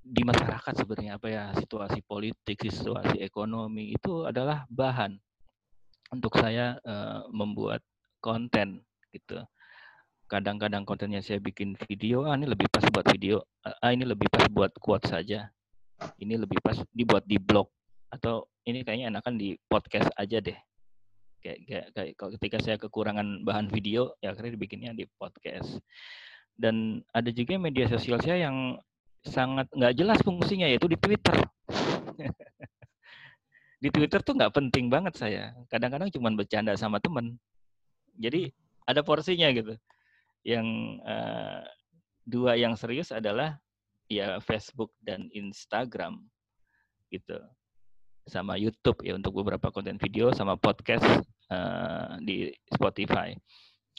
di 0.00 0.22
masyarakat 0.24 0.72
sebenarnya 0.74 1.20
apa 1.20 1.26
ya 1.28 1.44
situasi 1.58 2.00
politik, 2.06 2.56
situasi 2.62 3.20
ekonomi 3.20 3.92
itu 3.92 4.24
adalah 4.24 4.64
bahan 4.72 5.18
untuk 6.10 6.34
saya 6.38 6.78
uh, 6.86 7.26
membuat 7.30 7.84
konten 8.22 8.82
gitu. 9.12 9.42
Kadang-kadang 10.30 10.86
kontennya 10.86 11.18
saya 11.20 11.42
bikin 11.42 11.74
video, 11.90 12.22
ah 12.30 12.38
ini 12.38 12.46
lebih 12.46 12.70
pas 12.70 12.86
buat 12.86 13.02
video, 13.10 13.42
ah 13.66 13.90
ini 13.90 14.06
lebih 14.06 14.30
pas 14.30 14.46
buat 14.46 14.70
quote 14.78 15.10
saja, 15.10 15.50
ini 16.22 16.38
lebih 16.38 16.62
pas 16.62 16.78
dibuat 16.94 17.26
di 17.26 17.34
blog 17.36 17.66
atau 18.14 18.46
ini 18.62 18.86
kayaknya 18.86 19.10
enakan 19.10 19.34
di 19.34 19.58
podcast 19.66 20.10
aja 20.14 20.38
deh. 20.38 20.54
Kayak, 21.40 21.96
kayak, 21.96 22.12
ketika 22.36 22.58
saya 22.60 22.76
kekurangan 22.76 23.48
bahan 23.48 23.72
video, 23.72 24.12
ya 24.20 24.36
akhirnya 24.36 24.60
dibikinnya 24.60 24.92
di 24.92 25.08
podcast. 25.16 25.80
Dan 26.52 27.00
ada 27.16 27.32
juga 27.32 27.56
media 27.56 27.88
sosial 27.88 28.20
saya 28.20 28.44
yang 28.44 28.76
sangat 29.24 29.68
nggak 29.72 29.96
jelas 29.96 30.20
fungsinya 30.20 30.68
yaitu 30.68 30.88
di 30.88 31.00
Twitter. 31.00 31.36
di 33.84 33.88
Twitter 33.88 34.20
tuh 34.20 34.36
nggak 34.36 34.52
penting 34.52 34.92
banget 34.92 35.16
saya. 35.16 35.56
Kadang-kadang 35.72 36.12
cuma 36.12 36.28
bercanda 36.36 36.76
sama 36.76 37.00
temen. 37.00 37.40
Jadi 38.20 38.52
ada 38.84 39.00
porsinya 39.00 39.48
gitu. 39.56 39.72
Yang 40.44 40.66
uh, 41.04 41.64
dua 42.28 42.60
yang 42.60 42.76
serius 42.76 43.12
adalah 43.12 43.56
ya 44.12 44.36
Facebook 44.44 44.92
dan 45.00 45.32
Instagram 45.32 46.20
gitu. 47.08 47.40
Sama 48.30 48.54
YouTube 48.54 49.02
ya 49.02 49.18
untuk 49.18 49.34
beberapa 49.42 49.74
konten 49.74 49.98
video 49.98 50.30
sama 50.30 50.54
podcast 50.54 51.02
uh, 51.50 52.14
di 52.22 52.46
Spotify. 52.70 53.34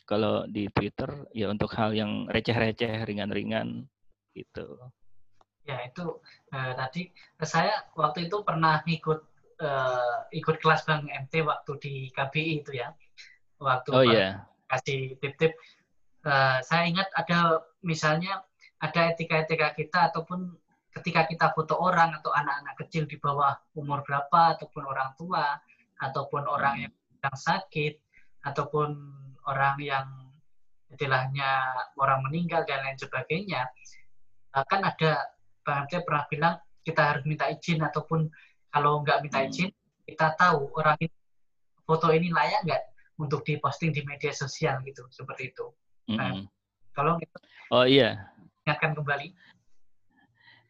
Kalau 0.08 0.48
di 0.48 0.72
Twitter 0.72 1.28
ya 1.36 1.52
untuk 1.52 1.68
hal 1.76 1.92
yang 1.92 2.32
receh-receh, 2.32 3.04
ringan-ringan 3.04 3.84
gitu. 4.32 4.80
Ya 5.68 5.84
itu 5.84 6.24
uh, 6.56 6.72
tadi 6.80 7.12
saya 7.44 7.92
waktu 8.00 8.32
itu 8.32 8.40
pernah 8.48 8.80
ikut 8.88 9.20
uh, 9.60 10.18
ikut 10.32 10.64
kelas 10.64 10.88
Bang 10.88 11.12
MT 11.12 11.44
waktu 11.44 11.72
di 11.84 11.94
KBI 12.16 12.64
itu 12.64 12.72
ya. 12.80 12.96
Waktu 13.60 13.90
oh, 13.92 14.04
yeah. 14.08 14.48
kasih 14.72 15.20
tip-tip. 15.20 15.60
Uh, 16.24 16.64
saya 16.64 16.88
ingat 16.88 17.12
ada 17.20 17.68
misalnya 17.84 18.48
ada 18.80 19.14
etika-etika 19.14 19.76
kita 19.76 20.10
ataupun 20.10 20.56
ketika 20.92 21.28
kita 21.28 21.48
foto 21.56 21.80
orang 21.80 22.12
atau 22.20 22.36
anak-anak 22.36 22.76
kecil 22.84 23.08
di 23.08 23.16
bawah 23.16 23.56
umur 23.80 24.04
berapa 24.04 24.60
ataupun 24.60 24.84
orang 24.84 25.16
tua 25.16 25.56
ataupun 26.04 26.44
orang 26.48 26.76
hmm. 26.76 26.84
yang 26.88 26.94
sedang 27.16 27.38
sakit 27.38 27.94
ataupun 28.44 28.90
orang 29.48 29.78
yang 29.80 30.08
istilahnya 30.92 31.72
orang 31.96 32.20
meninggal 32.28 32.68
dan 32.68 32.84
lain 32.84 33.00
sebagainya 33.00 33.72
kan 34.52 34.84
ada 34.84 35.32
Bang 35.64 35.88
Arte 35.88 36.04
pernah 36.04 36.28
bilang 36.28 36.56
kita 36.84 37.16
harus 37.16 37.24
minta 37.24 37.48
izin 37.48 37.80
ataupun 37.80 38.28
kalau 38.74 39.00
nggak 39.00 39.24
minta 39.24 39.40
hmm. 39.40 39.48
izin 39.48 39.70
kita 40.04 40.36
tahu 40.36 40.68
orang 40.76 41.00
ini 41.00 41.16
foto 41.88 42.12
ini 42.12 42.28
layak 42.36 42.68
nggak 42.68 42.84
untuk 43.22 43.46
diposting 43.48 43.94
di 43.94 44.02
media 44.04 44.34
sosial 44.34 44.82
gitu 44.82 45.06
seperti 45.14 45.54
itu. 45.54 45.70
Nah, 46.18 46.34
mm 46.34 46.36
-hmm. 46.42 46.46
kalau 46.98 47.22
gitu, 47.22 47.38
oh 47.70 47.86
iya 47.86 48.32
ingatkan 48.66 48.98
kembali. 48.98 49.34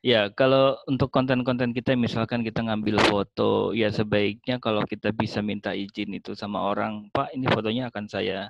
Ya, 0.02 0.34
kalau 0.34 0.82
untuk 0.90 1.14
konten-konten 1.14 1.78
kita, 1.78 1.94
misalkan 1.94 2.42
kita 2.42 2.66
ngambil 2.66 2.98
foto, 3.06 3.70
ya 3.70 3.94
sebaiknya 3.94 4.58
kalau 4.58 4.82
kita 4.82 5.14
bisa 5.14 5.46
minta 5.46 5.78
izin 5.78 6.18
itu 6.18 6.34
sama 6.34 6.58
orang, 6.58 7.14
Pak, 7.14 7.38
ini 7.38 7.46
fotonya 7.46 7.94
akan 7.94 8.10
saya 8.10 8.50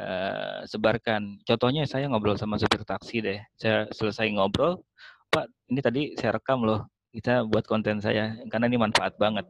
uh, 0.00 0.64
sebarkan. 0.64 1.44
Contohnya 1.44 1.84
saya 1.84 2.08
ngobrol 2.08 2.40
sama 2.40 2.56
supir 2.56 2.80
taksi 2.80 3.20
deh. 3.20 3.36
Saya 3.60 3.92
selesai 3.92 4.32
ngobrol, 4.32 4.80
Pak, 5.28 5.52
ini 5.68 5.80
tadi 5.84 6.02
saya 6.16 6.40
rekam 6.40 6.64
loh, 6.64 6.88
kita 7.12 7.44
buat 7.44 7.68
konten 7.68 8.00
saya, 8.00 8.40
karena 8.48 8.64
ini 8.72 8.80
manfaat 8.80 9.20
banget. 9.20 9.44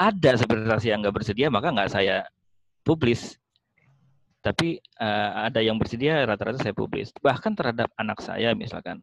Ada 0.00 0.40
seperti 0.40 0.88
yang 0.88 1.04
nggak 1.04 1.12
bersedia, 1.12 1.52
maka 1.52 1.68
nggak 1.68 1.92
saya 1.92 2.24
publis. 2.88 3.36
Tapi 4.42 4.82
uh, 4.98 5.46
ada 5.46 5.62
yang 5.62 5.78
bersedia, 5.78 6.26
rata-rata 6.26 6.58
saya 6.58 6.74
publis. 6.74 7.14
Bahkan 7.22 7.54
terhadap 7.54 7.88
anak 7.94 8.18
saya 8.18 8.52
misalkan. 8.58 8.98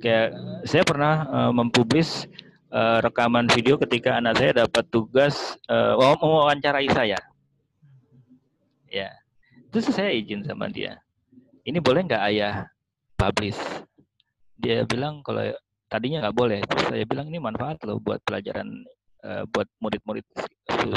Kayak 0.00 0.32
saya 0.64 0.82
pernah 0.82 1.28
uh, 1.28 1.52
mempublis 1.52 2.24
uh, 2.72 3.04
rekaman 3.04 3.52
video 3.52 3.76
ketika 3.76 4.16
anak 4.16 4.40
saya 4.40 4.64
dapat 4.64 4.84
tugas 4.88 5.60
uh, 5.68 5.92
mewawancarai 6.00 6.88
saya. 6.88 7.20
Ya, 8.88 9.12
terus 9.68 9.92
saya 9.92 10.08
izin 10.16 10.48
sama 10.48 10.72
dia. 10.72 10.96
Ini 11.68 11.84
boleh 11.84 12.08
nggak 12.08 12.24
ayah 12.32 12.72
publish? 13.20 13.60
dia 14.58 14.82
bilang 14.84 15.22
kalau 15.22 15.54
tadinya 15.86 16.26
nggak 16.26 16.36
boleh 16.36 16.58
terus 16.66 16.84
saya 16.90 17.04
bilang 17.06 17.30
ini 17.30 17.38
manfaat 17.38 17.78
loh 17.86 18.02
buat 18.02 18.18
pelajaran 18.26 18.66
uh, 19.22 19.46
buat 19.54 19.70
murid-murid 19.78 20.26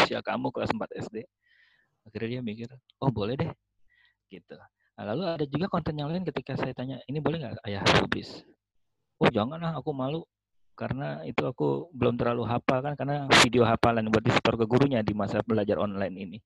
usia 0.02 0.20
kamu 0.26 0.50
kelas 0.50 0.74
4 0.74 0.82
SD 1.08 1.24
akhirnya 2.10 2.28
dia 2.28 2.42
mikir 2.42 2.68
oh 3.00 3.14
boleh 3.14 3.38
deh 3.38 3.52
gitu. 4.32 4.56
Nah, 4.96 5.04
lalu 5.12 5.24
ada 5.28 5.46
juga 5.46 5.68
konten 5.68 6.00
yang 6.00 6.08
lain 6.08 6.24
ketika 6.24 6.56
saya 6.56 6.72
tanya 6.72 7.04
ini 7.12 7.20
boleh 7.20 7.44
nggak 7.44 7.68
ayah 7.68 7.84
publis 7.84 8.48
oh 9.22 9.30
jangan 9.30 9.62
lah 9.62 9.78
aku 9.78 9.94
malu. 9.94 10.26
Karena 10.74 11.22
itu 11.30 11.46
aku 11.46 11.94
belum 11.94 12.18
terlalu 12.18 12.42
hafal 12.50 12.82
kan 12.82 12.98
karena 12.98 13.30
video 13.46 13.62
hafalan 13.62 14.10
buat 14.10 14.26
di 14.26 14.34
ke 14.34 14.66
gurunya 14.66 15.06
di 15.06 15.14
masa 15.14 15.46
belajar 15.46 15.78
online 15.78 16.16
ini. 16.18 16.38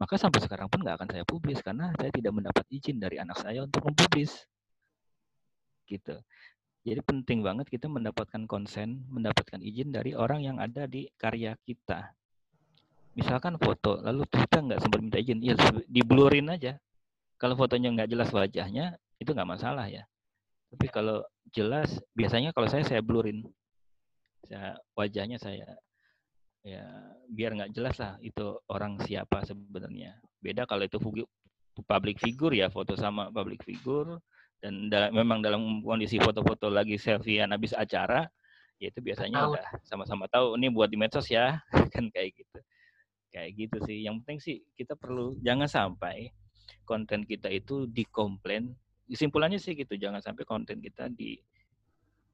Maka 0.00 0.16
sampai 0.16 0.40
sekarang 0.40 0.72
pun 0.72 0.80
nggak 0.80 0.96
akan 1.04 1.08
saya 1.12 1.24
publis 1.28 1.60
karena 1.60 1.92
saya 2.00 2.08
tidak 2.08 2.32
mendapat 2.32 2.64
izin 2.72 2.96
dari 2.96 3.20
anak 3.20 3.36
saya 3.44 3.60
untuk 3.60 3.84
mempublis. 3.84 4.48
Gitu. 5.84 6.16
Jadi 6.84 7.00
penting 7.04 7.44
banget 7.44 7.68
kita 7.68 7.84
mendapatkan 7.92 8.48
konsen, 8.48 9.04
mendapatkan 9.12 9.60
izin 9.60 9.92
dari 9.92 10.16
orang 10.16 10.40
yang 10.40 10.56
ada 10.64 10.88
di 10.88 11.04
karya 11.20 11.52
kita. 11.68 12.08
Misalkan 13.20 13.60
foto, 13.60 14.00
lalu 14.00 14.24
kita 14.32 14.64
nggak 14.64 14.80
sempat 14.80 15.00
minta 15.02 15.20
izin, 15.20 15.44
ya 15.44 15.60
diblurin 15.92 16.48
aja. 16.48 16.80
Kalau 17.44 17.60
fotonya 17.60 17.92
nggak 17.92 18.08
jelas 18.08 18.32
wajahnya, 18.32 18.96
itu 19.20 19.36
nggak 19.36 19.44
masalah 19.52 19.84
ya. 19.84 20.08
Tapi 20.72 20.88
kalau 20.88 21.20
jelas, 21.52 22.00
biasanya 22.16 22.56
kalau 22.56 22.72
saya 22.72 22.88
saya 22.88 23.04
blurin, 23.04 23.44
saya, 24.48 24.80
wajahnya 24.96 25.36
saya 25.36 25.68
ya 26.64 26.80
biar 27.28 27.52
nggak 27.52 27.76
jelas 27.76 28.00
lah 28.00 28.16
itu 28.24 28.56
orang 28.72 28.96
siapa 29.04 29.44
sebenarnya. 29.44 30.16
Beda 30.40 30.64
kalau 30.64 30.88
itu 30.88 30.96
public 31.84 32.16
figure 32.16 32.56
ya 32.56 32.72
foto 32.72 32.96
sama 32.96 33.28
public 33.28 33.60
figure. 33.60 34.16
Dan 34.64 34.88
da 34.88 35.12
memang 35.12 35.44
dalam 35.44 35.84
kondisi 35.84 36.16
foto-foto 36.16 36.72
lagi 36.72 36.96
selfie 36.96 37.44
habis 37.44 37.76
acara 37.76 38.24
ya 38.80 38.88
itu 38.88 39.04
biasanya 39.04 39.52
udah 39.52 39.68
sama-sama 39.84 40.24
tahu 40.32 40.56
ini 40.56 40.72
buat 40.72 40.88
di 40.88 40.96
medsos 40.96 41.28
ya 41.28 41.60
kan 41.92 42.08
kayak 42.08 42.32
gitu. 42.40 42.58
Kayak 43.28 43.50
gitu 43.60 43.76
sih. 43.84 44.00
Yang 44.00 44.24
penting 44.24 44.38
sih 44.40 44.56
kita 44.72 44.96
perlu 44.96 45.36
jangan 45.44 45.68
sampai 45.68 46.32
konten 46.84 47.24
kita 47.24 47.48
itu 47.50 47.88
dikomplain. 47.88 48.72
Kesimpulannya 49.04 49.60
sih 49.60 49.76
gitu 49.76 49.96
jangan 50.00 50.24
sampai 50.24 50.44
konten 50.48 50.80
kita 50.80 51.12
di 51.12 51.36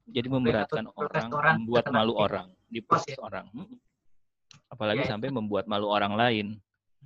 jadi 0.07 0.27
memberatkan 0.27 0.89
orang, 0.97 1.27
orang 1.31 1.55
membuat 1.63 1.85
malu 1.93 2.13
orang 2.17 2.47
di 2.67 2.81
post 2.83 3.11
ya. 3.11 3.19
orang 3.21 3.47
apalagi 4.71 5.03
ya, 5.07 5.15
sampai 5.15 5.29
membuat 5.31 5.67
malu 5.67 5.87
orang 5.91 6.15
lain. 6.15 6.47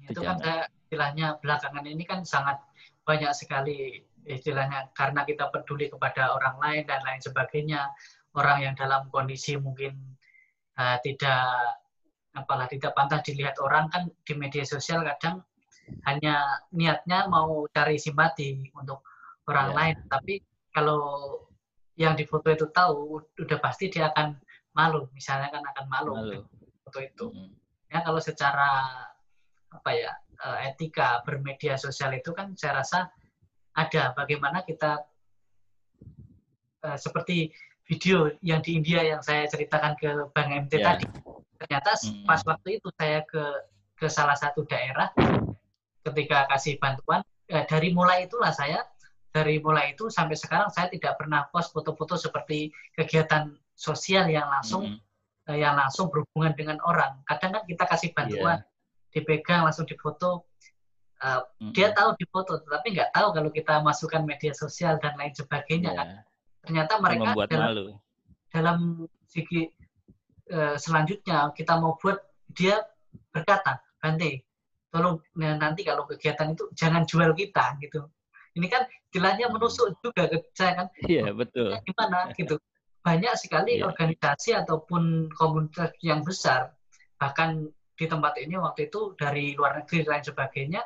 Itu, 0.05 0.17
itu 0.17 0.19
kan 0.21 0.37
saya 0.41 0.69
istilahnya 0.85 1.27
belakangan 1.41 1.85
ini 1.85 2.03
kan 2.05 2.21
sangat 2.25 2.61
banyak 3.05 3.31
sekali 3.33 4.01
istilahnya 4.25 4.89
karena 4.97 5.21
kita 5.25 5.49
peduli 5.53 5.89
kepada 5.89 6.33
orang 6.33 6.57
lain 6.61 6.83
dan 6.85 7.01
lain 7.05 7.21
sebagainya. 7.21 7.89
Orang 8.35 8.59
yang 8.59 8.75
dalam 8.75 9.07
kondisi 9.15 9.55
mungkin 9.55 9.95
uh, 10.75 10.99
tidak 10.99 11.79
apalah 12.35 12.67
tidak 12.67 12.91
pantas 12.91 13.23
dilihat 13.23 13.55
orang 13.63 13.87
kan 13.87 14.11
di 14.27 14.33
media 14.35 14.67
sosial 14.67 15.07
kadang 15.07 15.39
hanya 16.05 16.61
niatnya 16.73 17.29
mau 17.29 17.65
cari 17.69 17.97
simpati 18.01 18.69
untuk 18.73 19.05
orang 19.49 19.69
yeah. 19.71 19.77
lain 19.77 19.97
tapi 20.09 20.33
kalau 20.73 21.01
yang 21.95 22.17
difoto 22.17 22.51
itu 22.51 22.67
tahu 22.75 23.23
udah 23.39 23.59
pasti 23.63 23.87
dia 23.87 24.11
akan 24.11 24.35
malu 24.75 25.07
misalnya 25.15 25.47
kan 25.47 25.63
akan 25.63 25.85
malu, 25.87 26.11
malu. 26.15 26.39
foto 26.83 26.99
itu 26.99 27.27
mm 27.31 27.65
ya 27.95 28.03
kalau 28.03 28.19
secara 28.19 28.91
apa 29.71 29.89
ya 29.95 30.11
eh, 30.35 30.57
etika 30.67 31.23
bermedia 31.23 31.79
sosial 31.79 32.11
itu 32.11 32.35
kan 32.35 32.51
saya 32.59 32.83
rasa 32.83 33.07
ada 33.75 34.15
bagaimana 34.15 34.63
kita 34.63 35.03
uh, 36.83 36.95
seperti 36.95 37.51
video 37.83 38.31
yang 38.39 38.63
di 38.63 38.79
India 38.79 39.03
yang 39.03 39.19
saya 39.19 39.43
ceritakan 39.51 39.99
ke 39.99 40.07
Bang 40.31 40.51
MT 40.51 40.79
yeah. 40.79 40.95
tadi 40.95 41.05
ternyata 41.59 41.91
hmm. 41.99 42.23
pas 42.23 42.39
waktu 42.47 42.79
itu 42.79 42.87
saya 42.95 43.19
ke 43.27 43.43
ke 43.95 44.07
salah 44.07 44.35
satu 44.35 44.63
daerah 44.63 45.11
ketika 46.05 46.45
kasih 46.53 46.77
bantuan 46.77 47.25
eh, 47.49 47.65
dari 47.65 47.89
mulai 47.91 48.29
itulah 48.29 48.53
saya 48.53 48.85
dari 49.33 49.59
mulai 49.59 49.91
itu 49.91 50.07
sampai 50.07 50.37
sekarang 50.37 50.71
saya 50.71 50.87
tidak 50.87 51.19
pernah 51.19 51.49
post 51.51 51.75
foto-foto 51.75 52.15
seperti 52.15 52.71
kegiatan 52.95 53.51
sosial 53.75 54.31
yang 54.31 54.47
langsung 54.47 54.95
hmm. 54.95 55.49
eh, 55.51 55.59
yang 55.59 55.75
langsung 55.75 56.07
berhubungan 56.13 56.53
dengan 56.53 56.77
orang 56.87 57.19
kadang 57.27 57.59
kan 57.59 57.63
kita 57.67 57.83
kasih 57.89 58.09
bantuan 58.15 58.63
yeah. 58.63 59.11
dipegang 59.11 59.67
langsung 59.67 59.83
difoto 59.83 60.47
uh, 61.23 61.41
dia 61.71 61.95
tahu 61.95 62.15
di 62.19 62.25
foto, 62.27 62.59
tapi 62.61 62.95
nggak 62.95 63.13
tahu 63.15 63.27
kalau 63.31 63.49
kita 63.53 63.79
masukkan 63.79 64.21
media 64.25 64.51
sosial 64.51 64.99
dan 64.99 65.15
lain 65.15 65.31
sebagainya. 65.31 65.91
Yeah. 65.93 65.97
Kan. 65.97 66.07
Ternyata 66.65 66.93
mereka 66.99 67.29
dalam, 67.45 67.61
malu. 67.61 67.85
dalam 68.49 68.77
segi 69.29 69.69
uh, 70.49 70.75
selanjutnya 70.75 71.53
kita 71.53 71.77
mau 71.77 71.95
buat 72.01 72.19
dia 72.51 72.81
berkata, 73.31 73.79
Bante, 74.01 74.41
tolong 74.93 75.21
nah, 75.37 75.55
nanti 75.57 75.81
kalau 75.83 76.05
kegiatan 76.07 76.53
itu 76.53 76.69
jangan 76.73 77.03
jual 77.05 77.31
kita 77.33 77.77
gitu. 77.81 78.05
Ini 78.55 78.67
kan 78.71 78.87
istilahnya 79.11 79.51
menusuk 79.51 79.99
juga 79.99 80.31
ke 80.31 80.39
saya 80.55 80.85
kan. 80.85 80.87
Iya, 81.03 81.35
betul. 81.35 81.75
Gimana 81.83 82.31
gitu. 82.35 82.55
Banyak 83.05 83.37
sekali 83.37 83.77
yeah. 83.83 83.91
organisasi 83.91 84.57
ataupun 84.57 85.29
komunitas 85.35 85.93
yang 86.01 86.25
besar 86.25 86.73
bahkan 87.19 87.71
di 87.95 88.05
tempat 88.11 88.35
ini 88.43 88.59
waktu 88.59 88.91
itu 88.91 89.15
dari 89.15 89.55
luar 89.55 89.79
negeri 89.79 90.03
dan 90.03 90.09
lain 90.19 90.25
sebagainya 90.27 90.81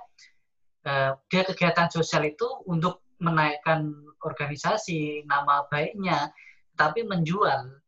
uh, 0.85 1.11
dia 1.25 1.41
kegiatan 1.41 1.89
sosial 1.89 2.29
itu 2.29 2.45
untuk 2.69 3.01
menaikkan 3.17 3.91
organisasi 4.21 5.25
nama 5.25 5.65
baiknya 5.67 6.29
tapi 6.77 7.03
menjual 7.03 7.81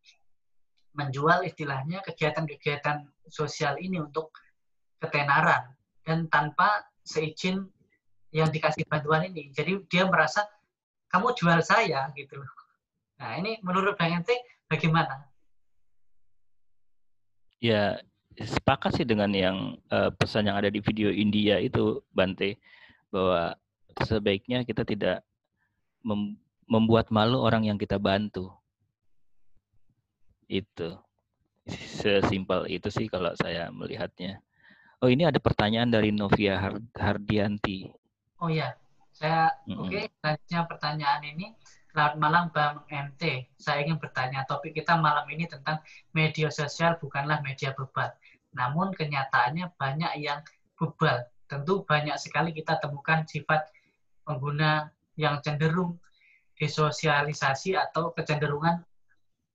menjual 0.92 1.48
istilahnya 1.48 2.04
kegiatan-kegiatan 2.04 3.08
sosial 3.30 3.80
ini 3.80 4.02
untuk 4.02 4.34
ketenaran 5.00 5.72
dan 6.06 6.26
tanpa 6.30 6.86
seizin 7.06 7.70
yang 8.32 8.48
dikasih 8.50 8.88
bantuan 8.88 9.28
ini. 9.28 9.52
Jadi 9.52 9.84
dia 9.92 10.08
merasa 10.08 10.48
kamu 11.12 11.36
jual 11.36 11.60
saya 11.60 12.08
gitu. 12.16 12.40
Nah 13.20 13.38
ini 13.38 13.60
menurut 13.62 14.00
Bang 14.00 14.16
Ente 14.16 14.34
bagaimana? 14.72 15.28
Ya 17.62 18.02
sepakat 18.40 18.98
sih 18.98 19.06
dengan 19.06 19.30
yang 19.36 19.78
uh, 19.92 20.10
pesan 20.16 20.48
yang 20.50 20.58
ada 20.58 20.72
di 20.72 20.80
video 20.82 21.12
India 21.12 21.60
itu 21.60 22.02
Bante 22.16 22.58
bahwa 23.12 23.54
sebaiknya 24.02 24.64
kita 24.64 24.88
tidak 24.88 25.22
mem 26.02 26.40
membuat 26.72 27.12
malu 27.12 27.44
orang 27.44 27.68
yang 27.68 27.76
kita 27.76 28.00
bantu. 28.00 28.48
Itu 30.48 30.96
sesimpel 31.68 32.72
itu 32.72 32.88
sih 32.88 33.12
kalau 33.12 33.36
saya 33.36 33.68
melihatnya. 33.70 34.40
Oh 35.02 35.10
ini 35.10 35.26
ada 35.26 35.42
pertanyaan 35.42 35.90
dari 35.90 36.14
Novia 36.14 36.62
Hardianti. 36.94 37.90
Oh 38.38 38.54
ya, 38.54 38.70
saya 39.10 39.50
mm 39.66 39.74
-hmm. 39.74 39.82
oke. 39.82 39.90
Okay, 39.90 40.04
selanjutnya 40.22 40.60
pertanyaan 40.70 41.22
ini. 41.26 41.48
Selamat 41.90 42.16
malam 42.22 42.46
Bang 42.54 42.86
MT. 42.86 43.52
Saya 43.58 43.82
ingin 43.82 43.98
bertanya, 43.98 44.46
topik 44.46 44.78
kita 44.78 44.96
malam 45.02 45.26
ini 45.28 45.50
tentang 45.50 45.82
media 46.14 46.54
sosial 46.54 47.02
bukanlah 47.02 47.42
media 47.42 47.74
bebal. 47.74 48.14
Namun 48.54 48.94
kenyataannya 48.94 49.74
banyak 49.74 50.22
yang 50.22 50.46
bebal. 50.78 51.26
Tentu 51.50 51.82
banyak 51.84 52.16
sekali 52.22 52.54
kita 52.54 52.78
temukan 52.78 53.26
sifat 53.26 53.74
pengguna 54.24 54.88
yang 55.18 55.42
cenderung 55.42 55.98
disosialisasi 56.62 57.74
atau 57.74 58.14
kecenderungan 58.14 58.86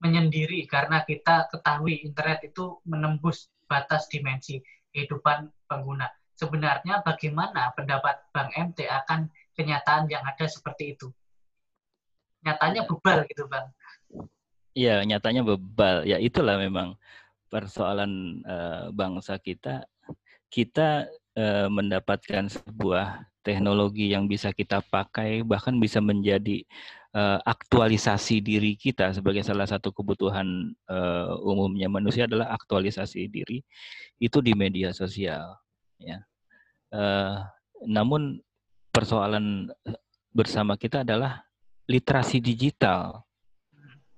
menyendiri 0.02 0.66
karena 0.66 1.06
kita 1.06 1.48
ketahui 1.48 2.02
internet 2.02 2.44
itu 2.50 2.82
menembus 2.84 3.48
batas 3.64 4.10
dimensi 4.10 4.60
kehidupan 4.96 5.52
pengguna. 5.68 6.08
Sebenarnya 6.32 7.04
bagaimana 7.04 7.76
pendapat 7.76 8.24
Bang 8.32 8.48
MT 8.56 8.88
akan 8.88 9.28
kenyataan 9.52 10.08
yang 10.08 10.24
ada 10.24 10.48
seperti 10.48 10.96
itu? 10.96 11.12
Nyatanya 12.40 12.88
bebal 12.88 13.28
gitu 13.28 13.44
Bang. 13.44 13.68
Iya, 14.72 15.04
nyatanya 15.04 15.44
bebal. 15.44 16.08
Ya 16.08 16.16
itulah 16.16 16.56
memang 16.56 16.96
persoalan 17.52 18.40
uh, 18.44 18.88
bangsa 18.92 19.36
kita. 19.36 19.84
Kita 20.48 21.08
uh, 21.36 21.68
mendapatkan 21.70 22.48
sebuah 22.50 23.28
teknologi 23.46 24.10
yang 24.10 24.26
bisa 24.26 24.50
kita 24.50 24.82
pakai, 24.90 25.46
bahkan 25.46 25.78
bisa 25.78 26.02
menjadi 26.02 26.66
uh, 27.14 27.38
aktualisasi 27.46 28.42
diri 28.42 28.74
kita 28.74 29.14
sebagai 29.14 29.46
salah 29.46 29.68
satu 29.70 29.94
kebutuhan 29.94 30.74
uh, 30.90 31.36
umumnya 31.46 31.86
manusia 31.86 32.26
adalah 32.26 32.50
aktualisasi 32.50 33.30
diri 33.30 33.62
itu 34.18 34.42
di 34.42 34.56
media 34.56 34.90
sosial 34.90 35.54
ya. 36.00 36.24
Namun 37.84 38.40
persoalan 38.88 39.68
bersama 40.32 40.80
kita 40.80 41.04
adalah 41.04 41.44
literasi 41.84 42.40
digital. 42.40 43.20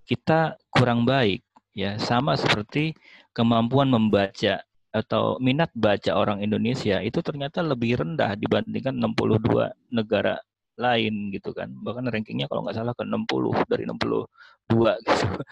Kita 0.07 0.55
kurang 0.71 1.03
baik 1.03 1.43
ya 1.75 1.99
sama 1.99 2.39
seperti 2.39 2.95
kemampuan 3.35 3.91
membaca 3.91 4.63
atau 4.99 5.39
minat 5.39 5.71
baca 5.73 6.19
orang 6.19 6.43
Indonesia 6.43 6.99
itu 6.99 7.23
ternyata 7.23 7.63
lebih 7.63 8.03
rendah 8.03 8.35
dibandingkan 8.35 8.99
62 8.99 9.71
negara 9.95 10.43
lain 10.79 11.35
gitu 11.35 11.51
kan. 11.55 11.71
Bahkan 11.71 12.07
rankingnya 12.11 12.47
kalau 12.47 12.67
nggak 12.67 12.77
salah 12.79 12.95
ke 12.95 13.03
60 13.07 13.71
dari 13.71 13.85
62 13.87 15.07
gitu. 15.07 15.27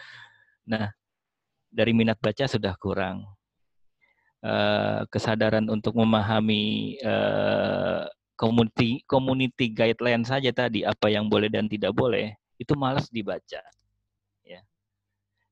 Nah 0.67 0.91
dari 1.71 1.93
minat 1.95 2.19
baca 2.19 2.45
sudah 2.51 2.75
kurang. 2.79 3.27
Uh, 4.47 5.03
kesadaran 5.11 5.65
untuk 5.67 5.97
memahami 5.97 6.95
uh, 7.03 8.07
community 8.39 9.03
community 9.09 9.73
guideline 9.73 10.23
saja 10.23 10.53
tadi 10.53 10.85
apa 10.87 11.09
yang 11.11 11.27
boleh 11.27 11.51
dan 11.51 11.67
tidak 11.67 11.97
boleh 11.97 12.37
itu 12.61 12.77
malas 12.77 13.09
dibaca 13.11 13.59
ya. 14.45 14.61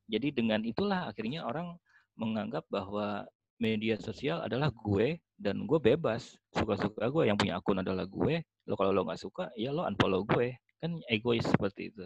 Jadi 0.07 0.37
dengan 0.37 0.61
itulah 0.63 1.09
akhirnya 1.09 1.49
orang 1.49 1.75
menganggap 2.15 2.69
bahwa 2.71 3.27
media 3.65 3.97
sosial 3.97 4.45
adalah 4.45 4.69
gue 4.69 5.17
dan 5.41 5.65
gue 5.65 5.81
bebas. 5.81 6.37
Suka-suka 6.53 7.09
gue 7.09 7.25
yang 7.33 7.41
punya 7.41 7.57
akun 7.57 7.81
adalah 7.81 8.05
gue. 8.05 8.45
Lo 8.69 8.77
kalau 8.77 8.93
lo 8.93 9.09
nggak 9.09 9.21
suka 9.21 9.49
ya 9.57 9.73
lo 9.73 9.89
unfollow 9.89 10.29
gue. 10.29 10.53
Kan 10.77 11.01
egois 11.09 11.49
seperti 11.49 11.89
itu. 11.89 12.05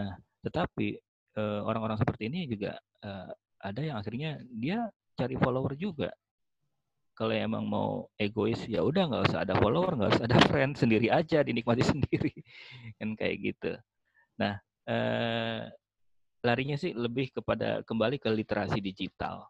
Nah 0.00 0.16
tetapi 0.40 0.96
uh, 1.36 1.60
orang-orang 1.68 2.00
seperti 2.00 2.32
ini 2.32 2.48
juga 2.48 2.80
uh, 3.04 3.28
ada 3.60 3.80
yang 3.84 4.00
akhirnya 4.00 4.40
dia 4.48 4.88
cari 5.12 5.36
follower 5.36 5.76
juga. 5.76 6.08
Kalau 7.12 7.36
emang 7.36 7.68
mau 7.68 8.08
egois 8.16 8.64
ya 8.64 8.80
udah 8.80 9.12
nggak 9.12 9.24
usah 9.28 9.44
ada 9.44 9.52
follower 9.60 9.92
nggak 10.00 10.10
usah 10.16 10.24
ada 10.24 10.40
friend 10.48 10.80
sendiri 10.80 11.12
aja 11.12 11.44
dinikmati 11.44 11.84
sendiri. 11.92 12.32
Kan 12.96 13.12
kayak 13.20 13.36
gitu. 13.44 13.72
Nah 14.40 14.56
uh, 14.88 15.68
larinya 16.40 16.80
sih 16.80 16.96
lebih 16.96 17.36
kepada 17.36 17.84
kembali 17.84 18.16
ke 18.16 18.32
literasi 18.32 18.80
digital 18.80 19.44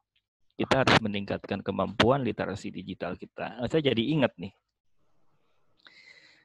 kita 0.60 0.84
harus 0.84 1.00
meningkatkan 1.00 1.64
kemampuan 1.64 2.20
literasi 2.20 2.68
digital 2.68 3.16
kita. 3.16 3.64
Saya 3.64 3.80
jadi 3.80 4.02
ingat 4.12 4.36
nih, 4.36 4.52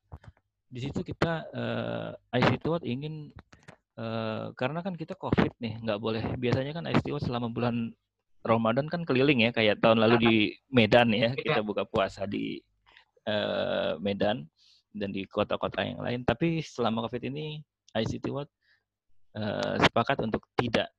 di 0.69 0.81
situ 0.85 1.01
kita 1.01 1.49
uh, 1.49 2.13
eh, 2.13 2.45
ICT 2.45 2.65
Watch 2.69 2.85
ingin 2.85 3.33
uh, 3.97 4.53
karena 4.53 4.85
kan 4.85 4.95
kita 4.95 5.17
COVID 5.17 5.57
nih 5.65 5.81
nggak 5.81 6.01
boleh. 6.01 6.23
Biasanya 6.37 6.77
kan 6.77 6.85
ICT 6.85 7.09
Watch 7.09 7.27
selama 7.27 7.49
bulan 7.49 7.97
Ramadan 8.45 8.87
kan 8.87 9.03
keliling 9.09 9.49
ya 9.49 9.51
kayak 9.51 9.83
tahun 9.83 9.99
lalu 9.99 10.17
di 10.21 10.35
Medan 10.71 11.11
ya 11.11 11.33
iya. 11.33 11.35
kita 11.35 11.61
buka 11.65 11.89
puasa 11.89 12.29
di 12.29 12.61
uh, 13.27 13.97
Medan 13.99 14.45
dan 14.93 15.11
di 15.11 15.25
kota-kota 15.25 15.83
yang 15.83 16.05
lain. 16.05 16.23
Tapi 16.29 16.61
selama 16.61 17.09
COVID 17.09 17.33
ini 17.33 17.65
ICT 17.97 18.29
Watch 18.29 18.53
uh, 19.41 19.81
sepakat 19.81 20.21
untuk 20.21 20.45
tidak 20.61 20.93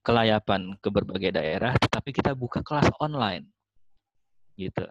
kelayapan 0.00 0.74
ke 0.80 0.88
berbagai 0.88 1.32
daerah, 1.36 1.76
tetapi 1.76 2.10
kita 2.12 2.32
buka 2.32 2.64
kelas 2.64 2.88
online. 3.00 3.44
Gitu. 4.56 4.84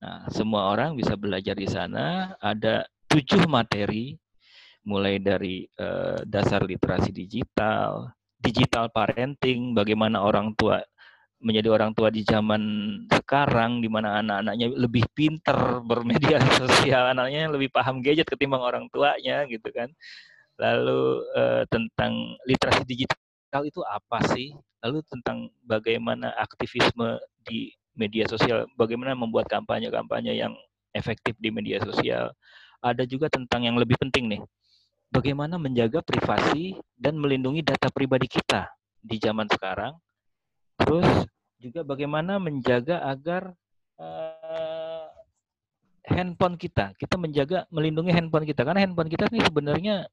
Nah, 0.00 0.28
semua 0.32 0.72
orang 0.72 0.96
bisa 0.96 1.16
belajar 1.16 1.56
di 1.56 1.68
sana. 1.68 2.36
Ada 2.40 2.88
tujuh 3.08 3.44
materi, 3.48 4.16
mulai 4.84 5.20
dari 5.20 5.68
uh, 5.76 6.24
dasar 6.24 6.64
literasi 6.64 7.12
digital, 7.12 8.08
digital 8.40 8.88
parenting, 8.88 9.76
bagaimana 9.76 10.24
orang 10.24 10.56
tua 10.56 10.80
menjadi 11.40 11.72
orang 11.72 11.96
tua 11.96 12.12
di 12.12 12.20
zaman 12.20 12.60
sekarang, 13.08 13.80
di 13.80 13.88
mana 13.88 14.20
anak-anaknya 14.20 14.76
lebih 14.76 15.04
pinter 15.16 15.80
bermedia 15.80 16.36
sosial, 16.60 17.16
anaknya 17.16 17.48
lebih 17.48 17.72
paham 17.72 18.04
gadget 18.04 18.28
ketimbang 18.28 18.60
orang 18.60 18.84
tuanya, 18.92 19.48
gitu 19.48 19.68
kan. 19.72 19.88
Lalu 20.60 21.24
uh, 21.32 21.64
tentang 21.72 22.36
literasi 22.44 22.84
digital 22.84 23.20
radikal 23.50 23.66
itu 23.66 23.82
apa 23.82 24.22
sih? 24.30 24.54
Lalu 24.78 25.02
tentang 25.10 25.50
bagaimana 25.66 26.30
aktivisme 26.38 27.18
di 27.42 27.74
media 27.98 28.22
sosial, 28.30 28.70
bagaimana 28.78 29.18
membuat 29.18 29.50
kampanye-kampanye 29.50 30.38
yang 30.38 30.54
efektif 30.94 31.34
di 31.42 31.50
media 31.50 31.82
sosial. 31.82 32.30
Ada 32.78 33.02
juga 33.10 33.26
tentang 33.26 33.66
yang 33.66 33.74
lebih 33.74 33.98
penting 33.98 34.30
nih, 34.30 34.40
bagaimana 35.10 35.58
menjaga 35.58 35.98
privasi 35.98 36.78
dan 36.94 37.18
melindungi 37.18 37.66
data 37.66 37.90
pribadi 37.90 38.30
kita 38.30 38.70
di 39.02 39.18
zaman 39.18 39.50
sekarang. 39.50 39.98
Terus 40.78 41.26
juga 41.58 41.82
bagaimana 41.82 42.38
menjaga 42.38 43.02
agar 43.02 43.50
uh, 43.98 45.10
handphone 46.06 46.54
kita, 46.54 46.94
kita 46.94 47.18
menjaga 47.18 47.66
melindungi 47.74 48.14
handphone 48.14 48.46
kita 48.46 48.62
karena 48.62 48.86
handphone 48.86 49.10
kita 49.10 49.26
ini 49.28 49.42
sebenarnya 49.42 50.06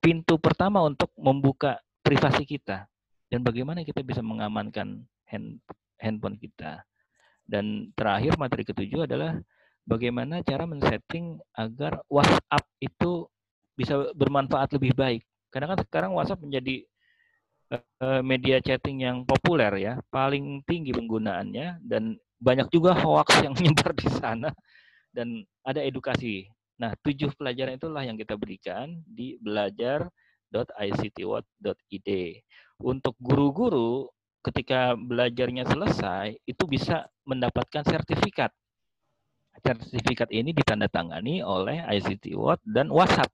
pintu 0.00 0.38
pertama 0.40 0.80
untuk 0.86 1.10
membuka 1.18 1.76
privasi 2.08 2.48
kita 2.48 2.88
dan 3.28 3.44
bagaimana 3.44 3.84
kita 3.84 4.00
bisa 4.00 4.24
mengamankan 4.24 5.04
hand, 5.28 5.60
handphone 6.00 6.40
kita. 6.40 6.80
Dan 7.44 7.92
terakhir 7.92 8.40
materi 8.40 8.64
ketujuh 8.64 9.04
adalah 9.04 9.36
bagaimana 9.84 10.40
cara 10.40 10.64
men-setting 10.64 11.36
agar 11.52 12.00
WhatsApp 12.08 12.64
itu 12.80 13.28
bisa 13.76 14.08
bermanfaat 14.16 14.72
lebih 14.80 14.96
baik. 14.96 15.22
Karena 15.52 15.76
kan 15.76 15.78
sekarang 15.84 16.12
WhatsApp 16.16 16.44
menjadi 16.44 16.84
uh, 17.72 18.20
media 18.24 18.60
chatting 18.60 19.04
yang 19.04 19.24
populer 19.28 19.72
ya, 19.76 19.92
paling 20.08 20.64
tinggi 20.64 20.92
penggunaannya 20.92 21.84
dan 21.84 22.16
banyak 22.40 22.68
juga 22.72 22.96
hoax 22.96 23.44
yang 23.44 23.52
menyebar 23.58 23.92
di 23.92 24.08
sana 24.08 24.50
dan 25.12 25.44
ada 25.64 25.84
edukasi. 25.84 26.48
Nah, 26.78 26.94
tujuh 27.02 27.34
pelajaran 27.34 27.76
itulah 27.76 28.04
yang 28.06 28.14
kita 28.14 28.38
berikan 28.38 29.02
di 29.04 29.34
belajar.ictwatt.id. 30.50 32.10
Untuk 32.78 33.14
guru-guru 33.18 34.08
ketika 34.42 34.94
belajarnya 34.94 35.66
selesai 35.66 36.38
itu 36.46 36.64
bisa 36.64 37.10
mendapatkan 37.26 37.82
sertifikat. 37.84 38.54
Sertifikat 39.58 40.30
ini 40.30 40.54
ditandatangani 40.54 41.42
oleh 41.42 41.82
ICT 41.82 42.38
Watt 42.38 42.62
dan 42.62 42.94
WhatsApp 42.94 43.28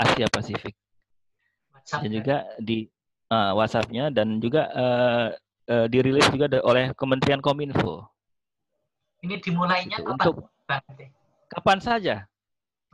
Asia 0.00 0.26
Pasifik. 0.32 0.72
WhatsApp, 1.70 2.00
dan 2.00 2.10
ya? 2.10 2.16
juga 2.16 2.36
di 2.56 2.88
uh, 3.28 3.52
WhatsApp-nya 3.52 4.08
dan 4.08 4.40
juga 4.40 4.72
uh, 4.72 5.28
uh, 5.68 5.86
dirilis 5.92 6.24
juga 6.32 6.48
oleh 6.64 6.96
Kementerian 6.96 7.44
Kominfo. 7.44 8.08
Ini 9.20 9.36
dimulainya 9.44 10.00
gitu. 10.00 10.08
kapan? 10.16 10.16
Untuk 10.16 10.34
kapan 11.52 11.78
saja. 11.84 12.16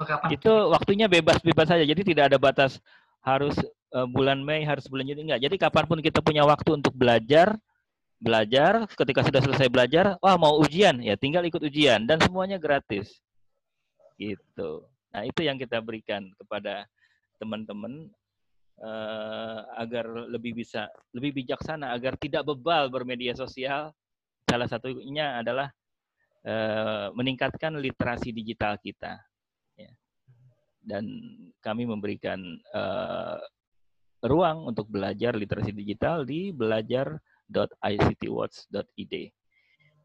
Oh, 0.03 0.07
kapan? 0.07 0.35
Itu 0.35 0.53
waktunya 0.74 1.07
bebas-bebas 1.07 1.70
saja. 1.70 1.87
Jadi 1.87 2.03
tidak 2.03 2.35
ada 2.35 2.38
batas 2.42 2.83
harus 3.20 3.56
uh, 3.92 4.09
bulan 4.09 4.40
Mei, 4.40 4.64
harus 4.64 4.88
bulan 4.88 5.04
Juni 5.06 5.28
enggak. 5.28 5.42
Jadi 5.44 5.56
kapan 5.61 5.85
pun 5.87 5.98
kita 6.00 6.24
punya 6.24 6.42
waktu 6.44 6.76
untuk 6.76 6.92
belajar, 6.96 7.56
belajar, 8.20 8.88
ketika 8.96 9.24
sudah 9.24 9.40
selesai 9.40 9.68
belajar, 9.72 10.16
wah 10.20 10.37
mau 10.37 10.61
ujian, 10.61 11.00
ya 11.00 11.16
tinggal 11.16 11.44
ikut 11.44 11.61
ujian 11.61 12.04
dan 12.04 12.20
semuanya 12.20 12.61
gratis. 12.61 13.20
Gitu. 14.20 14.85
Nah, 15.11 15.22
itu 15.26 15.40
yang 15.42 15.56
kita 15.56 15.80
berikan 15.80 16.28
kepada 16.37 16.87
teman-teman 17.40 18.12
uh, 18.78 19.61
agar 19.80 20.06
lebih 20.28 20.61
bisa 20.61 20.87
lebih 21.16 21.40
bijaksana 21.42 21.96
agar 21.96 22.20
tidak 22.20 22.44
bebal 22.44 22.92
bermedia 22.92 23.33
sosial. 23.33 23.92
Salah 24.44 24.66
satunya 24.66 25.40
adalah 25.40 25.70
uh, 26.44 27.14
meningkatkan 27.14 27.78
literasi 27.78 28.35
digital 28.35 28.76
kita. 28.83 29.30
Dan 30.81 31.05
kami 31.61 31.85
memberikan 31.85 32.40
uh, 32.73 33.37
ruang 34.25 34.64
untuk 34.69 34.88
belajar 34.88 35.37
literasi 35.37 35.73
digital 35.73 36.25
di 36.25 36.53
belajar.ictwatch.id 36.53 39.33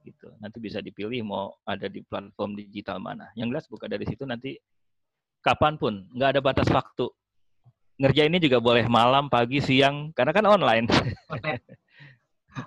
gitu. 0.06 0.30
Nanti 0.38 0.62
bisa 0.62 0.86
dipilih 0.86 1.26
mau 1.26 1.58
ada 1.66 1.90
di 1.90 2.06
platform 2.06 2.54
digital 2.54 3.02
mana. 3.02 3.34
Yang 3.34 3.50
jelas 3.52 3.66
buka 3.66 3.90
dari 3.90 4.06
situ 4.06 4.22
nanti 4.24 4.54
kapan 5.42 5.82
pun, 5.82 6.06
nggak 6.14 6.38
ada 6.38 6.42
batas 6.46 6.70
waktu. 6.70 7.10
Ngerjain 7.96 8.28
ini 8.30 8.44
juga 8.44 8.60
boleh 8.60 8.92
malam, 8.92 9.32
pagi, 9.32 9.64
siang, 9.64 10.12
karena 10.14 10.36
kan 10.36 10.46
online. 10.46 10.86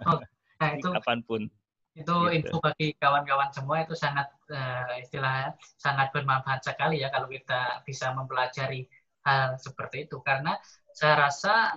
Oh, 0.08 0.16
nah 0.58 0.72
itu 0.74 0.88
kapan 0.88 1.20
pun. 1.22 1.52
Itu 1.98 2.30
gitu. 2.30 2.34
info 2.34 2.56
bagi 2.62 2.94
kawan-kawan 2.94 3.50
semua 3.50 3.82
itu 3.82 3.98
sangat 3.98 4.30
uh, 4.54 4.94
istilahnya 5.02 5.58
sangat 5.74 6.14
bermanfaat 6.14 6.62
sekali 6.62 7.02
ya 7.02 7.10
kalau 7.10 7.26
kita 7.26 7.82
bisa 7.82 8.14
mempelajari 8.14 8.86
hal 9.26 9.58
seperti 9.58 10.06
itu 10.06 10.22
karena 10.22 10.54
saya 10.94 11.26
rasa 11.26 11.74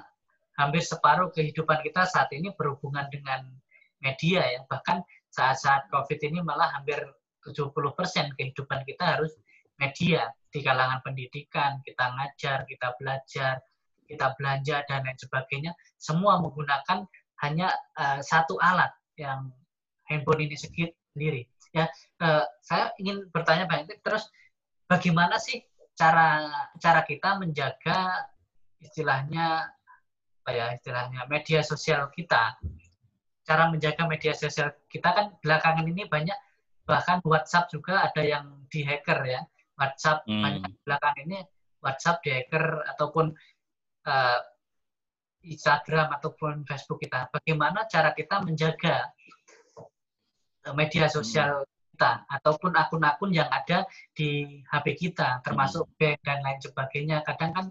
hampir 0.62 0.86
separuh 0.86 1.34
kehidupan 1.34 1.82
kita 1.82 2.06
saat 2.06 2.30
ini 2.38 2.54
berhubungan 2.54 3.10
dengan 3.10 3.50
media 4.02 4.46
ya. 4.46 4.62
Bahkan 4.70 5.02
saat-saat 5.32 5.90
COVID 5.90 6.20
ini 6.22 6.44
malah 6.46 6.70
hampir 6.76 7.02
70% 7.42 8.38
kehidupan 8.38 8.86
kita 8.86 9.18
harus 9.18 9.34
media 9.82 10.30
di 10.52 10.62
kalangan 10.62 11.02
pendidikan, 11.02 11.82
kita 11.82 12.14
ngajar, 12.14 12.68
kita 12.70 12.94
belajar, 13.00 13.64
kita 14.06 14.36
belanja 14.36 14.84
dan 14.86 15.08
lain 15.08 15.18
sebagainya, 15.18 15.72
semua 15.96 16.38
menggunakan 16.44 17.08
hanya 17.42 17.74
uh, 17.98 18.20
satu 18.22 18.60
alat 18.60 18.92
yang 19.18 19.50
handphone 20.12 20.44
ini 20.44 20.60
sendiri. 20.60 21.48
Ya, 21.72 21.88
uh, 22.20 22.44
saya 22.60 22.92
ingin 23.00 23.32
bertanya 23.32 23.64
banyak 23.64 24.04
terus 24.04 24.28
bagaimana 24.92 25.40
sih 25.40 25.64
cara 25.96 26.52
cara 26.84 27.08
kita 27.08 27.40
menjaga 27.40 28.28
istilahnya 28.84 29.72
apa 30.42 30.52
ya 30.52 30.66
istilahnya 30.74 31.30
media 31.30 31.62
sosial 31.62 32.10
kita 32.12 32.58
cara 33.46 33.70
menjaga 33.70 34.10
media 34.10 34.34
sosial 34.34 34.74
kita 34.90 35.14
kan 35.14 35.26
belakangan 35.40 35.86
ini 35.86 36.10
banyak 36.10 36.36
bahkan 36.84 37.22
WhatsApp 37.22 37.70
juga 37.70 38.02
ada 38.10 38.26
yang 38.26 38.66
dihacker 38.74 39.22
ya 39.24 39.42
WhatsApp 39.78 40.26
hmm. 40.26 40.42
banyak 40.42 40.72
belakangan 40.82 41.20
ini 41.30 41.40
WhatsApp 41.80 42.26
dihacker 42.26 42.66
ataupun 42.98 43.38
uh, 44.10 44.40
Instagram 45.42 46.14
ataupun 46.18 46.66
Facebook 46.66 47.02
kita 47.06 47.30
bagaimana 47.30 47.86
cara 47.86 48.14
kita 48.18 48.42
menjaga 48.42 49.14
eh, 49.14 49.21
media 50.74 51.10
sosial 51.10 51.66
hmm. 51.66 51.70
kita 51.94 52.12
ataupun 52.30 52.72
akun-akun 52.78 53.32
yang 53.34 53.50
ada 53.50 53.86
di 54.14 54.62
HP 54.70 55.10
kita 55.10 55.42
termasuk 55.42 55.90
hmm. 55.90 55.96
bank 55.98 56.18
dan 56.22 56.40
lain 56.46 56.60
sebagainya 56.62 57.18
kadang 57.26 57.52
kan 57.54 57.66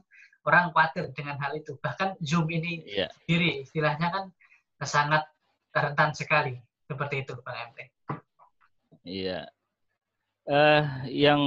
orang 0.44 0.72
khawatir 0.72 1.12
dengan 1.12 1.36
hal 1.38 1.52
itu. 1.56 1.76
Bahkan 1.78 2.20
Zoom 2.24 2.48
ini 2.50 2.82
yeah. 2.88 3.10
sendiri 3.24 3.62
istilahnya 3.64 4.08
kan 4.08 4.24
sangat 4.80 5.28
rentan 5.70 6.16
sekali 6.16 6.56
seperti 6.88 7.22
itu, 7.22 7.36
Bang 7.44 7.70
MT. 7.70 7.78
Iya. 9.04 9.46
Uh, 10.50 10.82
yang 11.06 11.40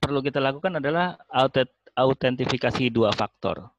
perlu 0.00 0.24
kita 0.24 0.40
lakukan 0.42 0.80
adalah 0.82 1.20
autentifikasi 1.94 2.90
dua 2.90 3.14
faktor 3.14 3.73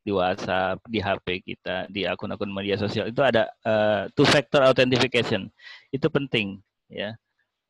di 0.00 0.10
WhatsApp, 0.10 0.80
di 0.88 0.98
HP 0.98 1.44
kita, 1.44 1.84
di 1.92 2.08
akun-akun 2.08 2.48
media 2.48 2.80
sosial 2.80 3.12
itu 3.12 3.20
ada 3.20 3.48
uh, 3.68 4.08
two 4.16 4.24
factor 4.24 4.64
authentication. 4.64 5.52
Itu 5.92 6.08
penting 6.08 6.60
ya. 6.88 7.12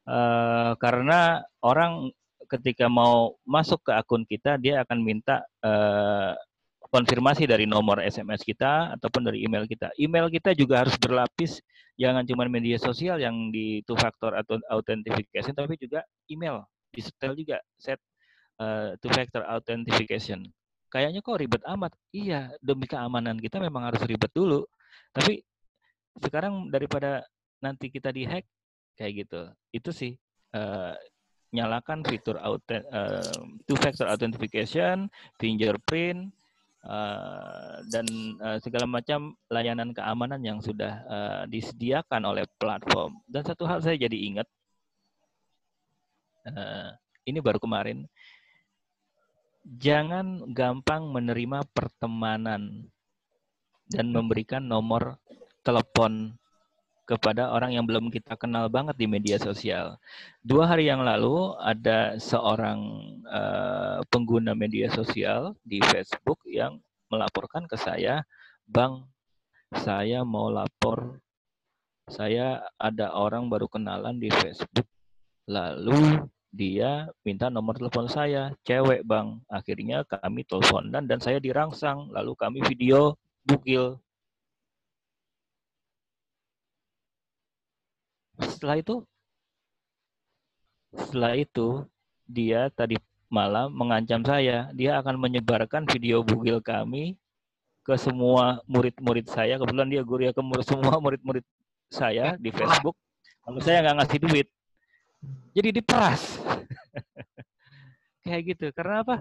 Uh, 0.06 0.74
karena 0.78 1.42
orang 1.62 2.10
ketika 2.50 2.90
mau 2.90 3.38
masuk 3.46 3.82
ke 3.86 3.92
akun 3.94 4.26
kita, 4.26 4.58
dia 4.58 4.82
akan 4.82 4.98
minta 5.02 5.42
uh, 5.62 6.34
konfirmasi 6.90 7.46
dari 7.46 7.64
nomor 7.70 8.02
SMS 8.02 8.42
kita 8.42 8.98
ataupun 8.98 9.30
dari 9.30 9.46
email 9.46 9.64
kita. 9.64 9.94
Email 9.94 10.26
kita 10.26 10.50
juga 10.58 10.82
harus 10.82 10.98
berlapis, 10.98 11.62
jangan 11.94 12.26
cuma 12.26 12.50
media 12.50 12.76
sosial 12.82 13.22
yang 13.22 13.54
di 13.54 13.86
two 13.86 13.94
factor 13.94 14.34
atau 14.34 14.58
authentication, 14.74 15.54
tapi 15.54 15.78
juga 15.78 16.02
email. 16.26 16.66
Di 16.90 17.06
setel 17.06 17.38
juga 17.38 17.62
set 17.78 18.02
uh, 18.58 18.98
two 18.98 19.10
factor 19.14 19.46
authentication. 19.46 20.50
Kayaknya 20.90 21.20
kok 21.22 21.38
ribet 21.38 21.62
amat. 21.64 21.94
Iya, 22.10 22.50
demi 22.58 22.90
keamanan 22.90 23.38
kita 23.38 23.62
memang 23.62 23.86
harus 23.86 24.02
ribet 24.02 24.30
dulu. 24.34 24.66
Tapi 25.14 25.38
sekarang 26.18 26.68
daripada 26.68 27.22
nanti 27.62 27.88
kita 27.88 28.10
dihack 28.10 28.42
kayak 28.98 29.26
gitu. 29.26 29.40
Itu 29.70 29.90
sih 29.94 30.18
uh, 30.52 30.98
nyalakan 31.54 32.02
fitur 32.02 32.38
uh, 32.42 32.58
two 33.66 33.78
factor 33.78 34.10
authentication, 34.10 35.06
fingerprint 35.38 36.34
uh, 36.86 37.82
dan 37.90 38.06
uh, 38.42 38.58
segala 38.58 38.86
macam 38.86 39.34
layanan 39.50 39.94
keamanan 39.94 40.42
yang 40.42 40.58
sudah 40.58 40.92
uh, 41.06 41.42
disediakan 41.46 42.26
oleh 42.26 42.44
platform. 42.58 43.18
Dan 43.30 43.46
satu 43.46 43.66
hal 43.66 43.78
saya 43.78 43.94
jadi 43.94 44.18
ingat 44.18 44.46
uh, 46.50 46.90
ini 47.26 47.38
baru 47.38 47.62
kemarin 47.62 48.06
jangan 49.64 50.50
gampang 50.52 51.08
menerima 51.10 51.64
pertemanan 51.72 52.88
dan 53.90 54.06
memberikan 54.14 54.64
nomor 54.64 55.18
telepon 55.66 56.36
kepada 57.04 57.50
orang 57.50 57.74
yang 57.74 57.84
belum 57.84 58.06
kita 58.06 58.38
kenal 58.38 58.70
banget 58.70 58.94
di 58.94 59.10
media 59.10 59.34
sosial. 59.36 59.98
Dua 60.46 60.70
hari 60.70 60.86
yang 60.86 61.02
lalu 61.02 61.58
ada 61.58 62.14
seorang 62.22 62.78
uh, 63.26 63.98
pengguna 64.06 64.54
media 64.54 64.86
sosial 64.94 65.58
di 65.66 65.82
Facebook 65.90 66.38
yang 66.46 66.78
melaporkan 67.10 67.66
ke 67.66 67.74
saya, 67.74 68.22
Bang, 68.62 69.10
saya 69.74 70.22
mau 70.22 70.46
lapor 70.54 71.18
saya 72.10 72.66
ada 72.74 73.14
orang 73.14 73.46
baru 73.46 73.70
kenalan 73.70 74.18
di 74.18 74.34
Facebook, 74.34 74.86
lalu 75.46 76.26
dia 76.50 77.06
minta 77.22 77.46
nomor 77.46 77.78
telepon 77.78 78.10
saya, 78.10 78.50
cewek 78.66 79.06
bang. 79.06 79.38
Akhirnya 79.46 80.02
kami 80.02 80.42
teleponan 80.42 81.06
dan 81.06 81.18
saya 81.22 81.38
dirangsang, 81.38 82.10
lalu 82.10 82.34
kami 82.34 82.58
video 82.66 83.14
bukil. 83.46 84.02
Setelah 88.40 88.76
itu, 88.82 88.94
setelah 90.90 91.32
itu 91.38 91.86
dia 92.26 92.66
tadi 92.74 92.98
malam 93.30 93.70
mengancam 93.70 94.26
saya, 94.26 94.68
dia 94.74 94.98
akan 94.98 95.16
menyebarkan 95.22 95.86
video 95.86 96.26
bugil 96.26 96.58
kami 96.58 97.14
ke 97.86 97.94
semua 97.94 98.58
murid-murid 98.66 99.30
saya. 99.30 99.54
Kebetulan 99.54 99.88
dia 99.88 100.02
guru 100.02 100.26
ya 100.26 100.32
ke 100.34 100.42
semua 100.66 100.98
murid-murid 100.98 101.46
saya 101.94 102.34
di 102.36 102.50
Facebook. 102.50 102.98
Kalau 103.46 103.60
saya 103.62 103.82
nggak 103.86 103.96
ngasih 104.02 104.18
duit, 104.18 104.46
jadi 105.52 105.68
diperas. 105.74 106.38
Kayak 108.24 108.42
gitu. 108.54 108.66
Karena 108.72 109.04
apa? 109.04 109.16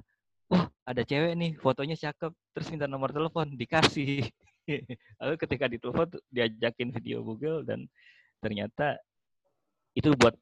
Wah, 0.50 0.66
ada 0.82 1.06
cewek 1.06 1.38
nih, 1.38 1.52
fotonya 1.62 1.94
cakep, 1.94 2.34
terus 2.58 2.68
minta 2.74 2.90
nomor 2.90 3.14
telepon, 3.14 3.54
dikasih. 3.54 4.26
Lalu 5.22 5.34
ketika 5.38 5.66
ditelepon, 5.70 6.18
diajakin 6.34 6.90
video 6.90 7.22
Google 7.22 7.62
dan 7.62 7.86
ternyata 8.42 8.98
itu 9.94 10.10
buat 10.18 10.34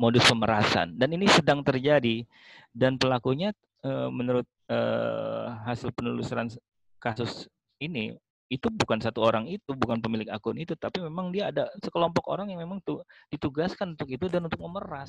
modus 0.00 0.26
pemerasan. 0.26 0.98
Dan 0.98 1.14
ini 1.14 1.30
sedang 1.30 1.62
terjadi. 1.62 2.26
Dan 2.74 2.98
pelakunya 2.98 3.54
eh, 3.86 4.08
menurut 4.10 4.48
eh, 4.66 5.46
hasil 5.68 5.94
penelusuran 5.94 6.50
kasus 6.98 7.46
ini 7.78 8.14
itu 8.52 8.68
bukan 8.68 9.00
satu 9.00 9.24
orang 9.24 9.48
itu, 9.48 9.72
bukan 9.72 9.96
pemilik 10.04 10.28
akun 10.28 10.60
itu, 10.60 10.76
tapi 10.76 11.00
memang 11.00 11.32
dia 11.32 11.48
ada 11.48 11.72
sekelompok 11.80 12.28
orang 12.28 12.52
yang 12.52 12.60
memang 12.60 12.84
tuh 12.84 13.00
ditugaskan 13.32 13.96
untuk 13.96 14.12
itu 14.12 14.28
dan 14.28 14.44
untuk 14.44 14.60
memeras. 14.60 15.08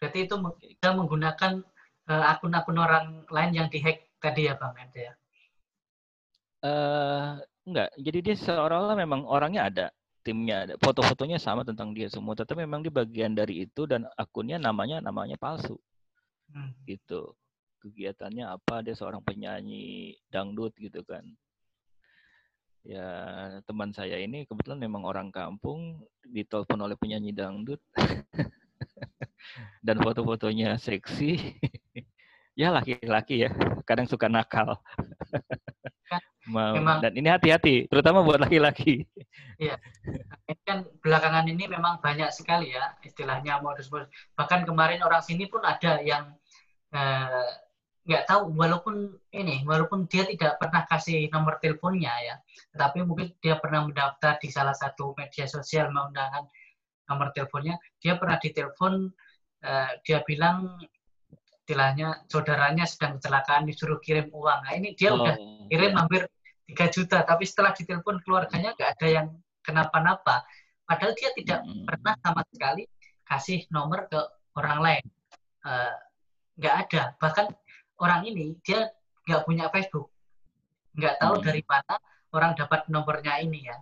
Berarti 0.00 0.24
itu 0.24 0.34
kita 0.72 0.96
menggunakan 0.96 1.60
uh, 2.08 2.24
akun-akun 2.32 2.80
orang 2.80 3.28
lain 3.28 3.52
yang 3.52 3.68
dihack 3.68 4.08
tadi 4.24 4.48
ya 4.48 4.56
Bang 4.56 4.72
Ente 4.80 5.04
ya? 5.04 5.14
Uh, 6.64 7.44
enggak, 7.68 7.92
jadi 8.00 8.18
dia 8.24 8.34
seolah-olah 8.40 8.96
memang 8.96 9.28
orangnya 9.28 9.68
ada, 9.68 9.86
timnya 10.24 10.64
ada, 10.64 10.74
foto-fotonya 10.80 11.36
sama 11.36 11.60
tentang 11.60 11.92
dia 11.92 12.08
semua, 12.08 12.32
tetapi 12.32 12.64
memang 12.64 12.80
di 12.80 12.88
bagian 12.88 13.36
dari 13.36 13.68
itu 13.68 13.84
dan 13.84 14.08
akunnya 14.16 14.56
namanya 14.56 15.04
namanya 15.04 15.36
palsu. 15.36 15.76
Hmm. 16.56 16.72
Gitu. 16.88 17.36
Kegiatannya 17.84 18.48
apa? 18.48 18.80
Dia 18.80 18.96
seorang 18.96 19.20
penyanyi 19.22 20.16
dangdut 20.32 20.72
gitu 20.80 21.04
kan 21.04 21.22
ya 22.86 23.08
teman 23.66 23.90
saya 23.90 24.18
ini 24.18 24.46
kebetulan 24.46 24.78
memang 24.78 25.02
orang 25.06 25.28
kampung 25.34 26.02
ditelepon 26.26 26.84
oleh 26.84 26.96
penyanyi 26.98 27.32
dangdut. 27.32 27.80
Dan 29.86 29.98
foto-fotonya 30.02 30.76
seksi. 30.78 31.38
Ya 32.58 32.74
laki-laki 32.74 33.46
ya 33.46 33.54
kadang 33.86 34.10
suka 34.10 34.26
nakal. 34.26 34.74
Memang, 36.48 37.04
dan 37.04 37.12
ini 37.12 37.28
hati-hati 37.28 37.86
terutama 37.86 38.24
buat 38.24 38.40
laki-laki. 38.40 39.04
Iya. 39.60 39.76
Ini 40.48 40.64
kan 40.64 40.82
belakangan 41.04 41.44
ini 41.44 41.68
memang 41.68 42.00
banyak 42.00 42.32
sekali 42.32 42.72
ya 42.72 42.96
istilahnya 43.04 43.60
modus-modus. 43.60 44.08
Bahkan 44.32 44.64
kemarin 44.64 45.04
orang 45.04 45.20
sini 45.20 45.44
pun 45.44 45.60
ada 45.60 46.00
yang 46.00 46.32
eh, 46.96 47.46
nggak 48.08 48.24
tahu 48.24 48.56
walaupun 48.56 49.12
ini 49.36 49.68
walaupun 49.68 50.08
dia 50.08 50.24
tidak 50.24 50.56
pernah 50.56 50.88
kasih 50.88 51.28
nomor 51.28 51.60
teleponnya 51.60 52.08
ya 52.24 52.34
tapi 52.72 53.04
mungkin 53.04 53.36
dia 53.44 53.60
pernah 53.60 53.84
mendaftar 53.84 54.40
di 54.40 54.48
salah 54.48 54.72
satu 54.72 55.12
media 55.12 55.44
sosial 55.44 55.92
menggunakan 55.92 56.48
nomor 57.08 57.32
teleponnya. 57.32 57.80
Dia 57.98 58.20
pernah 58.20 58.36
ditelepon 58.36 59.08
uh, 59.64 59.90
dia 60.04 60.20
bilang 60.28 60.76
istilahnya 61.64 62.24
saudaranya 62.28 62.84
sedang 62.88 63.20
kecelakaan 63.20 63.68
disuruh 63.68 64.00
kirim 64.00 64.28
uang. 64.32 64.60
Nah 64.68 64.72
ini 64.76 64.92
dia 64.96 65.12
oh, 65.12 65.20
udah 65.20 65.34
kirim 65.68 65.92
ya. 65.92 65.98
hampir 66.00 66.22
3 66.68 66.94
juta 66.94 67.18
tapi 67.24 67.44
setelah 67.48 67.72
ditelepon 67.72 68.20
keluarganya 68.24 68.76
nggak 68.76 68.90
ada 69.00 69.08
yang 69.08 69.26
kenapa-napa. 69.64 70.44
Padahal 70.84 71.12
dia 71.16 71.32
tidak 71.36 71.64
hmm. 71.64 71.84
pernah 71.84 72.14
sama 72.20 72.42
sekali 72.48 72.84
kasih 73.28 73.60
nomor 73.72 74.08
ke 74.08 74.20
orang 74.56 74.78
lain. 74.80 75.04
Uh, 75.64 75.96
nggak 76.60 76.74
ada. 76.88 77.02
Bahkan 77.20 77.46
orang 77.98 78.26
ini 78.26 78.56
dia 78.62 78.90
nggak 79.28 79.44
punya 79.44 79.68
Facebook, 79.68 80.08
nggak 80.96 81.18
tahu 81.20 81.34
hmm. 81.38 81.44
dari 81.44 81.62
mana 81.66 81.94
orang 82.32 82.52
dapat 82.56 82.80
nomornya 82.88 83.42
ini 83.44 83.68
ya. 83.68 83.76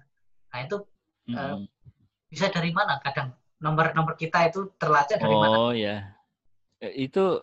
Nah 0.52 0.58
itu 0.64 0.76
hmm. 1.30 1.36
uh, 1.36 1.56
bisa 2.26 2.50
dari 2.50 2.74
mana? 2.74 2.98
Kadang 3.00 3.36
nomor-nomor 3.62 4.18
kita 4.18 4.48
itu 4.48 4.74
terlacak 4.76 5.22
dari 5.22 5.32
oh, 5.32 5.40
mana? 5.40 5.56
Oh 5.56 5.72
ya, 5.72 6.12
itu 6.82 7.40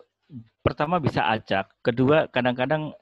pertama 0.62 1.02
bisa 1.02 1.26
acak, 1.26 1.68
kedua 1.84 2.30
kadang-kadang 2.30 2.94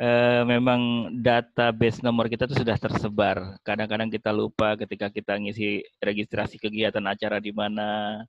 uh, 0.00 0.42
memang 0.44 1.12
database 1.20 2.04
nomor 2.04 2.28
kita 2.28 2.44
itu 2.48 2.60
sudah 2.64 2.76
tersebar. 2.76 3.56
Kadang-kadang 3.64 4.12
kita 4.12 4.30
lupa 4.32 4.76
ketika 4.76 5.08
kita 5.08 5.36
ngisi 5.40 5.84
registrasi 6.00 6.60
kegiatan 6.60 7.04
acara 7.04 7.40
di 7.40 7.52
mana, 7.52 8.20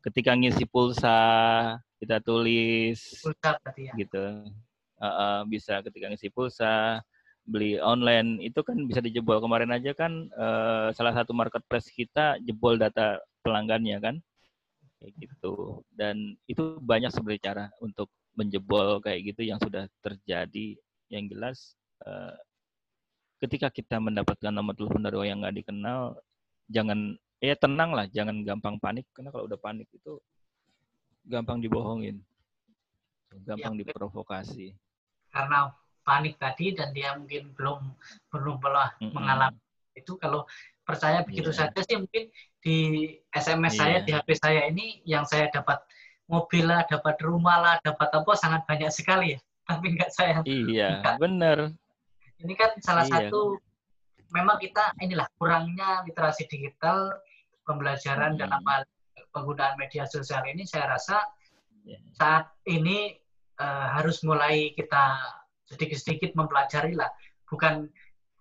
ketika 0.00 0.32
ngisi 0.32 0.64
pulsa 0.64 1.16
kita 2.00 2.20
tulis 2.24 3.00
pulsa 3.20 3.60
ya. 3.76 3.92
gitu. 3.96 4.48
Uh, 5.00 5.06
uh, 5.06 5.36
bisa 5.48 5.80
ketika 5.80 6.12
ngisi 6.12 6.28
pulsa 6.32 7.00
beli 7.44 7.80
online. 7.80 8.40
Itu 8.40 8.64
kan 8.64 8.80
bisa 8.88 9.00
dijebol. 9.04 9.40
Kemarin 9.40 9.72
aja 9.72 9.92
kan 9.96 10.28
uh, 10.36 10.92
salah 10.96 11.12
satu 11.12 11.32
marketplace 11.36 11.88
kita 11.92 12.40
jebol 12.44 12.76
data 12.80 13.20
pelanggannya 13.44 14.00
kan. 14.00 14.16
Kayak 15.00 15.12
gitu. 15.16 15.84
Dan 15.92 16.36
itu 16.44 16.76
banyak 16.80 17.12
sebenarnya 17.12 17.42
cara 17.52 17.64
untuk 17.80 18.12
menjebol 18.36 19.00
kayak 19.04 19.32
gitu 19.32 19.44
yang 19.44 19.60
sudah 19.60 19.88
terjadi. 20.04 20.76
Yang 21.08 21.24
jelas 21.32 21.58
uh, 22.04 22.36
ketika 23.40 23.72
kita 23.72 23.96
mendapatkan 23.96 24.52
nomor 24.52 24.76
telepon 24.76 25.00
dari 25.00 25.16
orang 25.16 25.28
yang 25.32 25.40
nggak 25.40 25.56
dikenal 25.64 26.00
jangan 26.70 27.18
ya 27.40 27.56
tenang 27.56 27.96
lah 27.96 28.06
jangan 28.08 28.44
gampang 28.44 28.76
panik 28.76 29.08
karena 29.16 29.32
kalau 29.32 29.48
udah 29.48 29.56
panik 29.56 29.88
itu 29.92 30.20
gampang 31.24 31.60
dibohongin, 31.60 32.20
gampang 33.44 33.76
ya, 33.76 33.78
diprovokasi. 33.84 34.76
Karena 35.32 35.72
panik 36.04 36.36
tadi 36.40 36.72
dan 36.76 36.92
dia 36.96 37.16
mungkin 37.16 37.52
belum 37.56 37.80
belum 38.32 38.56
pernah 38.60 38.92
mm 38.96 39.04
-hmm. 39.04 39.12
mengalami 39.12 39.60
itu 39.94 40.16
kalau 40.16 40.46
percaya 40.86 41.22
begitu 41.22 41.52
yeah. 41.52 41.68
saja 41.70 41.80
sih 41.86 41.96
mungkin 41.98 42.32
di 42.64 42.76
SMS 43.30 43.76
yeah. 43.76 43.80
saya 43.80 43.96
di 44.02 44.10
HP 44.16 44.28
saya 44.36 44.60
ini 44.68 45.04
yang 45.04 45.28
saya 45.28 45.46
dapat 45.52 45.80
mobil 46.30 46.64
lah, 46.70 46.86
dapat 46.86 47.18
rumah 47.26 47.58
lah, 47.58 47.76
dapat 47.82 48.06
apa 48.14 48.32
sangat 48.38 48.62
banyak 48.70 48.88
sekali 48.94 49.34
ya. 49.34 49.38
Tapi 49.68 49.86
enggak 49.98 50.10
saya. 50.14 50.38
Iya, 50.46 51.02
enggak. 51.02 51.16
benar. 51.18 51.58
Ini 52.40 52.54
kan 52.56 52.70
salah 52.80 53.04
iya. 53.04 53.28
satu 53.28 53.58
memang 54.30 54.56
kita 54.62 54.94
inilah 55.02 55.26
kurangnya 55.36 56.06
literasi 56.06 56.46
digital, 56.46 57.18
pembelajaran 57.70 58.34
hmm. 58.34 58.40
dalam 58.42 58.62
hal 58.66 58.82
penggunaan 59.30 59.78
media 59.78 60.10
sosial 60.10 60.42
ini 60.50 60.66
saya 60.66 60.90
rasa 60.90 61.22
ya. 61.86 62.02
saat 62.18 62.50
ini 62.66 63.14
uh, 63.62 63.94
harus 63.94 64.26
mulai 64.26 64.74
kita 64.74 65.22
sedikit-sedikit 65.70 66.34
mempelajari 66.34 66.98
lah. 66.98 67.06
Bukan 67.46 67.86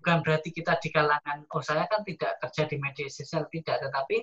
bukan 0.02 0.18
berarti 0.26 0.50
kita 0.50 0.82
di 0.82 0.90
kalangan 0.90 1.46
oh 1.54 1.62
saya 1.62 1.86
kan 1.86 2.02
tidak 2.02 2.42
kerja 2.42 2.66
di 2.66 2.82
media 2.82 3.06
sosial 3.06 3.46
tidak, 3.54 3.78
tetapi 3.86 4.18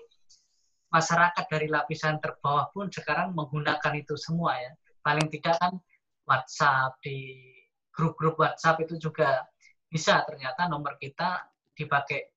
masyarakat 0.90 1.44
dari 1.46 1.70
lapisan 1.70 2.18
terbawah 2.18 2.66
pun 2.74 2.90
sekarang 2.90 3.30
menggunakan 3.30 3.94
itu 3.94 4.18
semua 4.18 4.58
ya. 4.58 4.74
Paling 5.06 5.30
tidak 5.30 5.54
kan 5.62 5.78
WhatsApp 6.26 6.98
di 6.98 7.46
grup-grup 7.94 8.42
WhatsApp 8.42 8.82
itu 8.82 8.98
juga 8.98 9.46
bisa 9.86 10.26
ternyata 10.26 10.66
nomor 10.66 10.98
kita 10.98 11.46
dipakai 11.78 12.34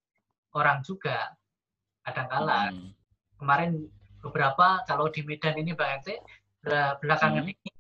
orang 0.54 0.86
juga 0.86 1.34
kadang-kala. 2.10 2.74
Hmm. 2.74 2.92
Kemarin 3.40 3.72
beberapa 4.20 4.84
kalau 4.84 5.08
di 5.08 5.24
Medan 5.24 5.56
ini 5.56 5.72
Pak 5.72 6.04
RT 6.04 6.08
belakangan 7.00 7.44
hmm. 7.44 7.52
ini 7.56 7.72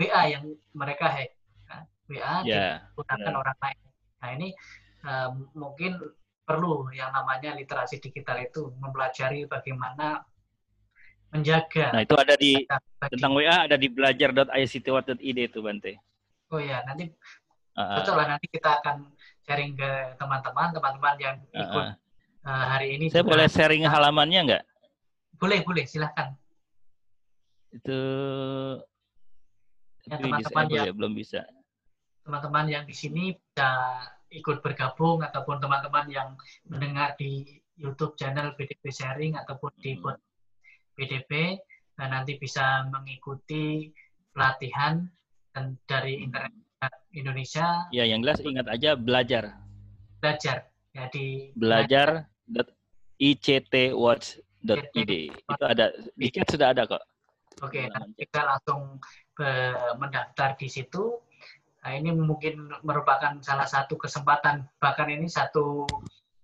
WA 0.00 0.22
yang 0.32 0.44
mereka 0.72 1.06
hack 1.12 1.30
nah, 1.68 1.82
WA 2.08 2.34
yeah, 2.48 2.82
digunakan 2.92 3.20
yeah. 3.20 3.40
orang 3.40 3.58
lain 3.60 3.78
nah 4.24 4.30
ini 4.32 4.48
uh, 5.04 5.28
mungkin 5.52 6.00
perlu 6.44 6.88
yang 6.92 7.12
namanya 7.12 7.56
literasi 7.56 8.00
digital 8.00 8.40
itu 8.40 8.72
mempelajari 8.80 9.44
bagaimana 9.44 10.24
menjaga 11.32 11.92
nah 11.92 12.02
itu 12.02 12.16
ada 12.16 12.34
di 12.40 12.64
tentang 13.12 13.32
WA 13.36 13.68
ada 13.68 13.76
di 13.76 13.88
belajar.ictwat.id 13.92 15.38
itu 15.52 15.60
Bante 15.60 15.92
oh 16.48 16.60
ya 16.60 16.80
nanti 16.88 17.12
uh, 17.76 18.00
betul 18.00 18.16
lah 18.16 18.26
nanti 18.32 18.46
kita 18.48 18.80
akan 18.80 19.12
sharing 19.44 19.76
ke 19.76 20.16
teman-teman 20.16 20.72
teman-teman 20.72 21.14
yang 21.20 21.36
ikut 21.52 21.84
uh, 21.92 22.03
uh, 22.46 22.64
hari 22.76 22.96
ini 23.00 23.10
saya 23.10 23.24
juga. 23.24 23.32
boleh 23.36 23.46
sharing 23.50 23.84
halamannya 23.88 24.40
nggak 24.48 24.64
boleh, 25.38 25.60
boleh, 25.66 25.84
silahkan. 25.84 26.32
Itu 27.74 28.00
ya, 30.06 30.16
teman-teman 30.16 30.66
yang 30.70 30.86
ya, 30.88 30.92
belum 30.94 31.12
bisa. 31.12 31.42
Teman-teman 32.24 32.66
yang 32.70 32.84
di 32.88 32.94
sini 32.94 33.34
bisa 33.34 34.00
ikut 34.32 34.64
bergabung 34.64 35.20
ataupun 35.20 35.60
teman-teman 35.60 36.06
yang 36.08 36.28
mendengar 36.64 37.12
di 37.20 37.60
YouTube 37.76 38.16
channel 38.16 38.54
BDP 38.54 38.88
Sharing 38.88 39.36
ataupun 39.36 39.74
di 39.82 39.98
hmm. 39.98 40.16
BDP 40.96 41.58
dan 41.98 42.14
nanti 42.14 42.38
bisa 42.38 42.86
mengikuti 42.88 43.90
pelatihan 44.32 45.04
dan 45.52 45.76
dari 45.84 46.22
hmm. 46.22 46.24
internet 46.30 46.54
Indonesia. 47.14 47.66
Ya, 47.92 48.06
yang 48.06 48.22
jelas 48.24 48.40
ingat 48.40 48.66
aja 48.70 48.96
belajar. 48.96 49.60
Belajar. 50.22 50.72
Ya 50.94 51.10
di 51.10 51.50
belajar 51.58 52.30
ictwatch.id. 53.20 55.12
Itu 55.32 55.64
ada 55.64 55.94
di 56.14 56.28
chat 56.30 56.48
sudah 56.50 56.72
ada 56.74 56.84
kok. 56.88 57.02
Oke, 57.62 57.86
nanti 57.86 58.26
kita 58.26 58.42
langsung 58.44 58.98
mendaftar 60.00 60.58
di 60.58 60.66
situ. 60.66 61.22
Nah, 61.84 61.92
ini 61.92 62.16
mungkin 62.16 62.72
merupakan 62.80 63.36
salah 63.44 63.68
satu 63.68 64.00
kesempatan, 64.00 64.64
bahkan 64.80 65.04
ini 65.12 65.28
satu 65.28 65.84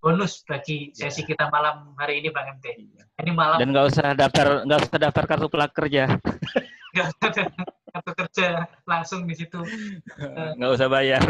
bonus 0.01 0.45
bagi 0.45 0.93
iya. 0.93 1.09
sesi 1.09 1.25
kita 1.25 1.49
malam 1.49 1.97
hari 1.97 2.21
ini, 2.21 2.29
Bang 2.29 2.61
MT. 2.61 2.67
Iya. 2.77 3.05
Ini 3.25 3.33
malam. 3.33 3.57
Dan 3.57 3.73
nggak 3.73 3.87
usah 3.89 4.13
daftar, 4.13 4.69
nggak 4.69 4.79
usah 4.85 4.99
daftar 5.01 5.25
kartu 5.25 5.49
prakerja. 5.49 6.05
Nggak 6.93 7.07
usah 7.17 7.47
kartu 7.91 8.13
kerja 8.15 8.49
langsung 8.87 9.27
di 9.27 9.35
situ. 9.35 9.61
Nggak 10.59 10.71
usah 10.79 10.89
bayar. 10.89 11.23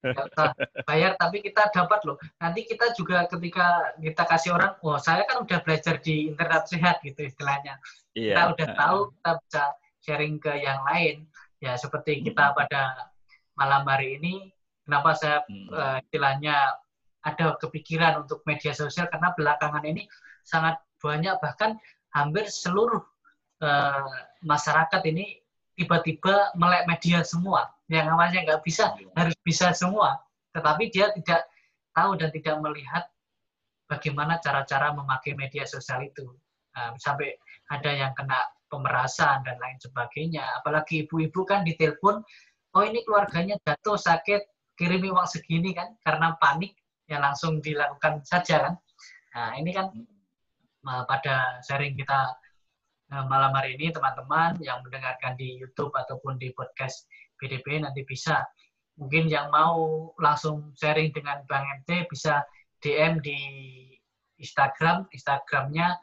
Nggak 0.00 0.26
usah 0.32 0.50
bayar, 0.86 1.12
tapi 1.18 1.42
kita 1.42 1.68
dapat 1.74 2.00
loh. 2.06 2.16
Nanti 2.38 2.64
kita 2.64 2.94
juga 2.94 3.26
ketika 3.26 3.94
kita 3.98 4.22
kasih 4.24 4.50
orang, 4.56 4.72
wah 4.80 4.96
oh, 4.96 4.98
saya 5.02 5.26
kan 5.26 5.42
udah 5.42 5.58
belajar 5.60 5.98
di 6.00 6.30
internet 6.32 6.64
sehat 6.70 7.02
gitu 7.02 7.26
istilahnya. 7.26 7.76
Iya. 8.14 8.34
Kita 8.34 8.42
udah 8.54 8.68
tahu, 8.78 8.98
kita 9.12 9.30
bisa 9.44 9.62
sharing 10.04 10.36
ke 10.38 10.52
yang 10.62 10.80
lain. 10.86 11.26
Ya 11.58 11.74
seperti 11.74 12.24
kita 12.24 12.52
hmm. 12.52 12.56
pada 12.56 13.10
malam 13.58 13.82
hari 13.86 14.18
ini, 14.22 14.54
kenapa 14.86 15.16
saya 15.18 15.42
hmm. 15.46 15.68
uh, 15.70 15.98
istilahnya 16.00 16.78
ada 17.24 17.56
kepikiran 17.56 18.26
untuk 18.26 18.44
media 18.44 18.76
sosial 18.76 19.08
karena 19.08 19.32
belakangan 19.32 19.80
ini 19.88 20.04
sangat 20.44 20.76
banyak 21.00 21.32
bahkan 21.40 21.80
hampir 22.12 22.46
seluruh 22.52 23.00
uh, 23.64 24.08
masyarakat 24.44 25.02
ini 25.08 25.43
tiba-tiba 25.74 26.54
melek 26.58 26.86
media 26.86 27.22
semua. 27.26 27.70
Yang 27.90 28.06
namanya 28.14 28.38
nggak 28.48 28.62
bisa 28.64 28.96
iya. 28.96 29.10
harus 29.14 29.36
bisa 29.44 29.70
semua, 29.76 30.16
tetapi 30.56 30.88
dia 30.88 31.12
tidak 31.12 31.44
tahu 31.92 32.16
dan 32.16 32.32
tidak 32.32 32.56
melihat 32.64 33.04
bagaimana 33.86 34.40
cara-cara 34.40 34.96
memakai 34.96 35.36
media 35.36 35.68
sosial 35.68 36.00
itu. 36.02 36.24
Nah, 36.74 36.96
sampai 36.98 37.36
ada 37.70 37.90
yang 37.92 38.12
kena 38.16 38.40
pemerasan 38.72 39.46
dan 39.46 39.56
lain 39.60 39.78
sebagainya. 39.78 40.42
Apalagi 40.58 41.06
ibu-ibu 41.06 41.46
kan 41.46 41.62
ditelepon, 41.62 42.24
oh 42.74 42.82
ini 42.82 43.06
keluarganya 43.06 43.54
jatuh 43.62 43.94
sakit, 43.94 44.42
kirimi 44.74 45.12
uang 45.14 45.28
segini 45.28 45.70
kan, 45.70 45.94
karena 46.02 46.34
panik 46.42 46.74
ya 47.06 47.20
langsung 47.20 47.62
dilakukan 47.62 48.24
saja 48.26 48.70
kan. 48.70 48.74
Nah 49.36 49.50
ini 49.60 49.70
kan 49.70 49.92
uh, 50.88 51.04
pada 51.06 51.62
sharing 51.62 51.94
kita 51.94 52.34
malam 53.10 53.52
hari 53.52 53.76
ini 53.76 53.92
teman-teman 53.92 54.56
yang 54.64 54.80
mendengarkan 54.80 55.36
di 55.36 55.60
YouTube 55.60 55.92
ataupun 55.92 56.40
di 56.40 56.50
podcast 56.56 57.04
PDP 57.36 57.84
nanti 57.84 58.02
bisa 58.08 58.42
mungkin 58.96 59.26
yang 59.26 59.50
mau 59.50 60.10
langsung 60.22 60.72
sharing 60.78 61.10
dengan 61.12 61.42
Bang 61.50 61.66
MT 61.82 62.08
bisa 62.08 62.46
DM 62.80 63.20
di 63.20 63.38
Instagram, 64.38 65.08
Instagramnya 65.12 65.98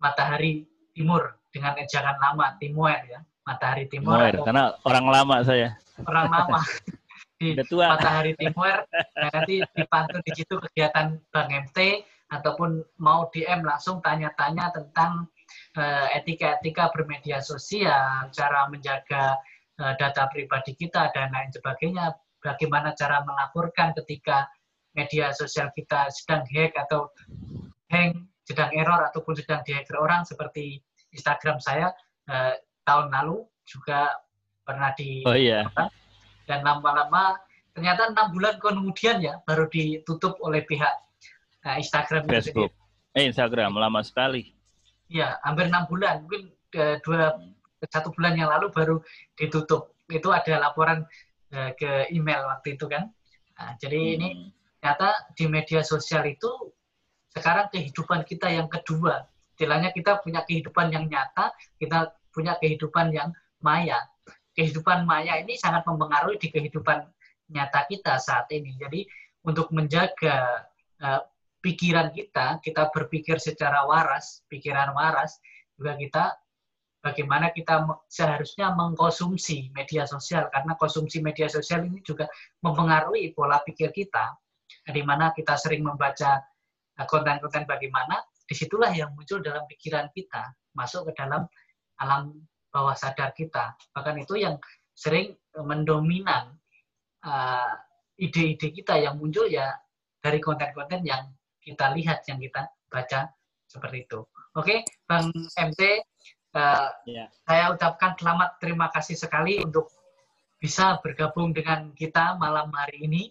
Matahari 0.00 0.66
Timur 0.92 1.36
dengan 1.52 1.76
ejakan 1.78 2.16
lama 2.20 2.56
Timur 2.58 2.92
ya 3.06 3.20
Matahari 3.42 3.90
Timur 3.90 4.18
atau, 4.22 4.44
karena 4.46 4.64
orang 4.86 5.06
lama 5.10 5.36
saya. 5.42 5.74
orang 6.06 6.26
lama. 6.30 6.60
Di 7.42 7.58
tua. 7.66 7.98
Matahari 7.98 8.38
Timur 8.38 8.86
nah, 8.86 9.30
nanti 9.34 9.58
dipantau 9.74 10.22
di 10.22 10.30
situ 10.30 10.62
kegiatan 10.62 11.18
Bang 11.34 11.50
MT 11.50 12.06
ataupun 12.30 12.86
mau 13.02 13.26
DM 13.34 13.66
langsung 13.66 13.98
tanya-tanya 13.98 14.70
tentang 14.70 15.26
etika-etika 16.16 16.92
bermedia 16.92 17.40
sosial 17.40 18.28
cara 18.34 18.68
menjaga 18.68 19.40
uh, 19.80 19.94
data 19.96 20.28
pribadi 20.28 20.76
kita 20.76 21.08
dan 21.16 21.32
lain 21.32 21.48
sebagainya 21.48 22.12
bagaimana 22.42 22.92
cara 22.98 23.22
melaporkan 23.24 23.94
ketika 24.02 24.50
media 24.92 25.32
sosial 25.32 25.72
kita 25.72 26.10
sedang 26.12 26.44
hack 26.52 26.76
atau 26.76 27.08
hang 27.88 28.28
sedang 28.44 28.68
error 28.74 29.00
ataupun 29.08 29.38
sedang 29.38 29.62
dihack 29.64 29.88
orang 29.94 30.26
seperti 30.26 30.82
Instagram 31.14 31.62
saya 31.62 31.94
eh, 32.28 32.58
tahun 32.82 33.12
lalu 33.12 33.46
juga 33.64 34.10
pernah 34.66 34.90
di 34.98 35.22
oh, 35.24 35.36
iya. 35.36 35.64
dan 36.44 36.60
lama-lama 36.66 37.38
ternyata 37.72 38.12
enam 38.12 38.34
bulan 38.34 38.58
kemudian 38.60 39.22
ya 39.22 39.40
baru 39.48 39.70
ditutup 39.70 40.36
oleh 40.44 40.60
pihak 40.66 40.92
nah, 41.64 41.80
Instagram 41.80 42.28
Facebook. 42.28 42.72
Eh 43.16 43.28
Instagram 43.28 43.76
lama 43.76 44.00
sekali. 44.04 44.51
Iya, 45.12 45.36
hampir 45.44 45.68
enam 45.68 45.84
bulan, 45.92 46.24
mungkin 46.24 46.48
eh, 46.72 46.96
dua 47.04 47.36
satu 47.84 48.08
bulan 48.16 48.32
yang 48.40 48.48
lalu 48.48 48.72
baru 48.72 48.96
ditutup. 49.36 49.92
Itu 50.08 50.32
ada 50.32 50.56
laporan 50.56 51.04
eh, 51.52 51.76
ke 51.76 52.08
email 52.08 52.48
waktu 52.48 52.80
itu 52.80 52.88
kan. 52.88 53.12
Nah, 53.60 53.76
jadi 53.76 54.00
hmm. 54.00 54.14
ini 54.16 54.28
ternyata 54.80 55.08
di 55.36 55.44
media 55.52 55.84
sosial 55.84 56.24
itu 56.24 56.48
sekarang 57.36 57.68
kehidupan 57.68 58.24
kita 58.24 58.48
yang 58.48 58.66
kedua 58.72 59.28
istilahnya 59.62 59.94
kita 59.94 60.18
punya 60.24 60.42
kehidupan 60.42 60.90
yang 60.90 61.06
nyata, 61.06 61.54
kita 61.78 62.10
punya 62.34 62.58
kehidupan 62.58 63.14
yang 63.14 63.30
maya. 63.62 64.00
Kehidupan 64.58 65.06
maya 65.06 65.38
ini 65.38 65.54
sangat 65.54 65.86
mempengaruhi 65.86 66.34
di 66.40 66.50
kehidupan 66.50 67.06
nyata 67.52 67.86
kita 67.86 68.18
saat 68.18 68.50
ini. 68.50 68.74
Jadi 68.74 69.06
untuk 69.46 69.70
menjaga 69.70 70.66
uh, 70.98 71.22
pikiran 71.62 72.10
kita, 72.10 72.58
kita 72.58 72.90
berpikir 72.90 73.38
secara 73.38 73.86
waras, 73.86 74.42
pikiran 74.50 74.90
waras, 74.92 75.38
juga 75.78 75.94
kita 75.94 76.24
bagaimana 77.02 77.50
kita 77.54 77.86
seharusnya 78.10 78.74
mengkonsumsi 78.74 79.70
media 79.74 80.06
sosial 80.06 80.46
karena 80.50 80.74
konsumsi 80.78 81.18
media 81.18 81.50
sosial 81.50 81.86
ini 81.86 81.98
juga 82.02 82.30
mempengaruhi 82.62 83.34
pola 83.34 83.58
pikir 83.62 83.90
kita 83.90 84.38
di 84.86 85.02
mana 85.02 85.30
kita 85.34 85.54
sering 85.58 85.82
membaca 85.86 86.42
eh, 86.98 87.06
konten-konten 87.06 87.66
bagaimana 87.66 88.22
di 88.46 88.54
situlah 88.58 88.90
yang 88.90 89.14
muncul 89.14 89.40
dalam 89.40 89.64
pikiran 89.70 90.10
kita, 90.12 90.52
masuk 90.74 91.08
ke 91.10 91.24
dalam 91.24 91.46
alam 92.02 92.42
bawah 92.74 92.96
sadar 92.96 93.30
kita. 93.32 93.72
Bahkan 93.94 94.16
itu 94.20 94.34
yang 94.40 94.58
sering 94.92 95.32
mendominan 95.56 96.56
uh, 97.24 97.72
ide-ide 98.18 98.72
kita 98.72 99.00
yang 99.00 99.16
muncul 99.16 99.48
ya 99.48 99.72
dari 100.20 100.40
konten-konten 100.40 101.00
yang 101.04 101.32
kita 101.62 101.94
lihat, 101.94 102.26
yang 102.26 102.42
kita 102.42 102.68
baca 102.90 103.30
seperti 103.70 104.04
itu. 104.04 104.20
Oke, 104.52 104.84
Bang 105.08 105.32
MT, 105.32 105.80
uh, 106.52 106.92
yeah. 107.08 107.30
saya 107.48 107.72
ucapkan 107.72 108.12
selamat 108.18 108.60
terima 108.60 108.92
kasih 108.92 109.16
sekali 109.16 109.64
untuk 109.64 109.88
bisa 110.60 111.00
bergabung 111.00 111.56
dengan 111.56 111.94
kita 111.96 112.36
malam 112.36 112.68
hari 112.76 113.08
ini. 113.08 113.22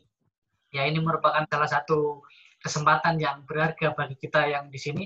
Ya, 0.71 0.87
ini 0.87 1.03
merupakan 1.03 1.43
salah 1.51 1.69
satu 1.69 2.23
kesempatan 2.63 3.19
yang 3.19 3.43
berharga 3.43 3.91
bagi 3.93 4.15
kita 4.15 4.47
yang 4.47 4.71
di 4.71 4.79
sini. 4.79 5.03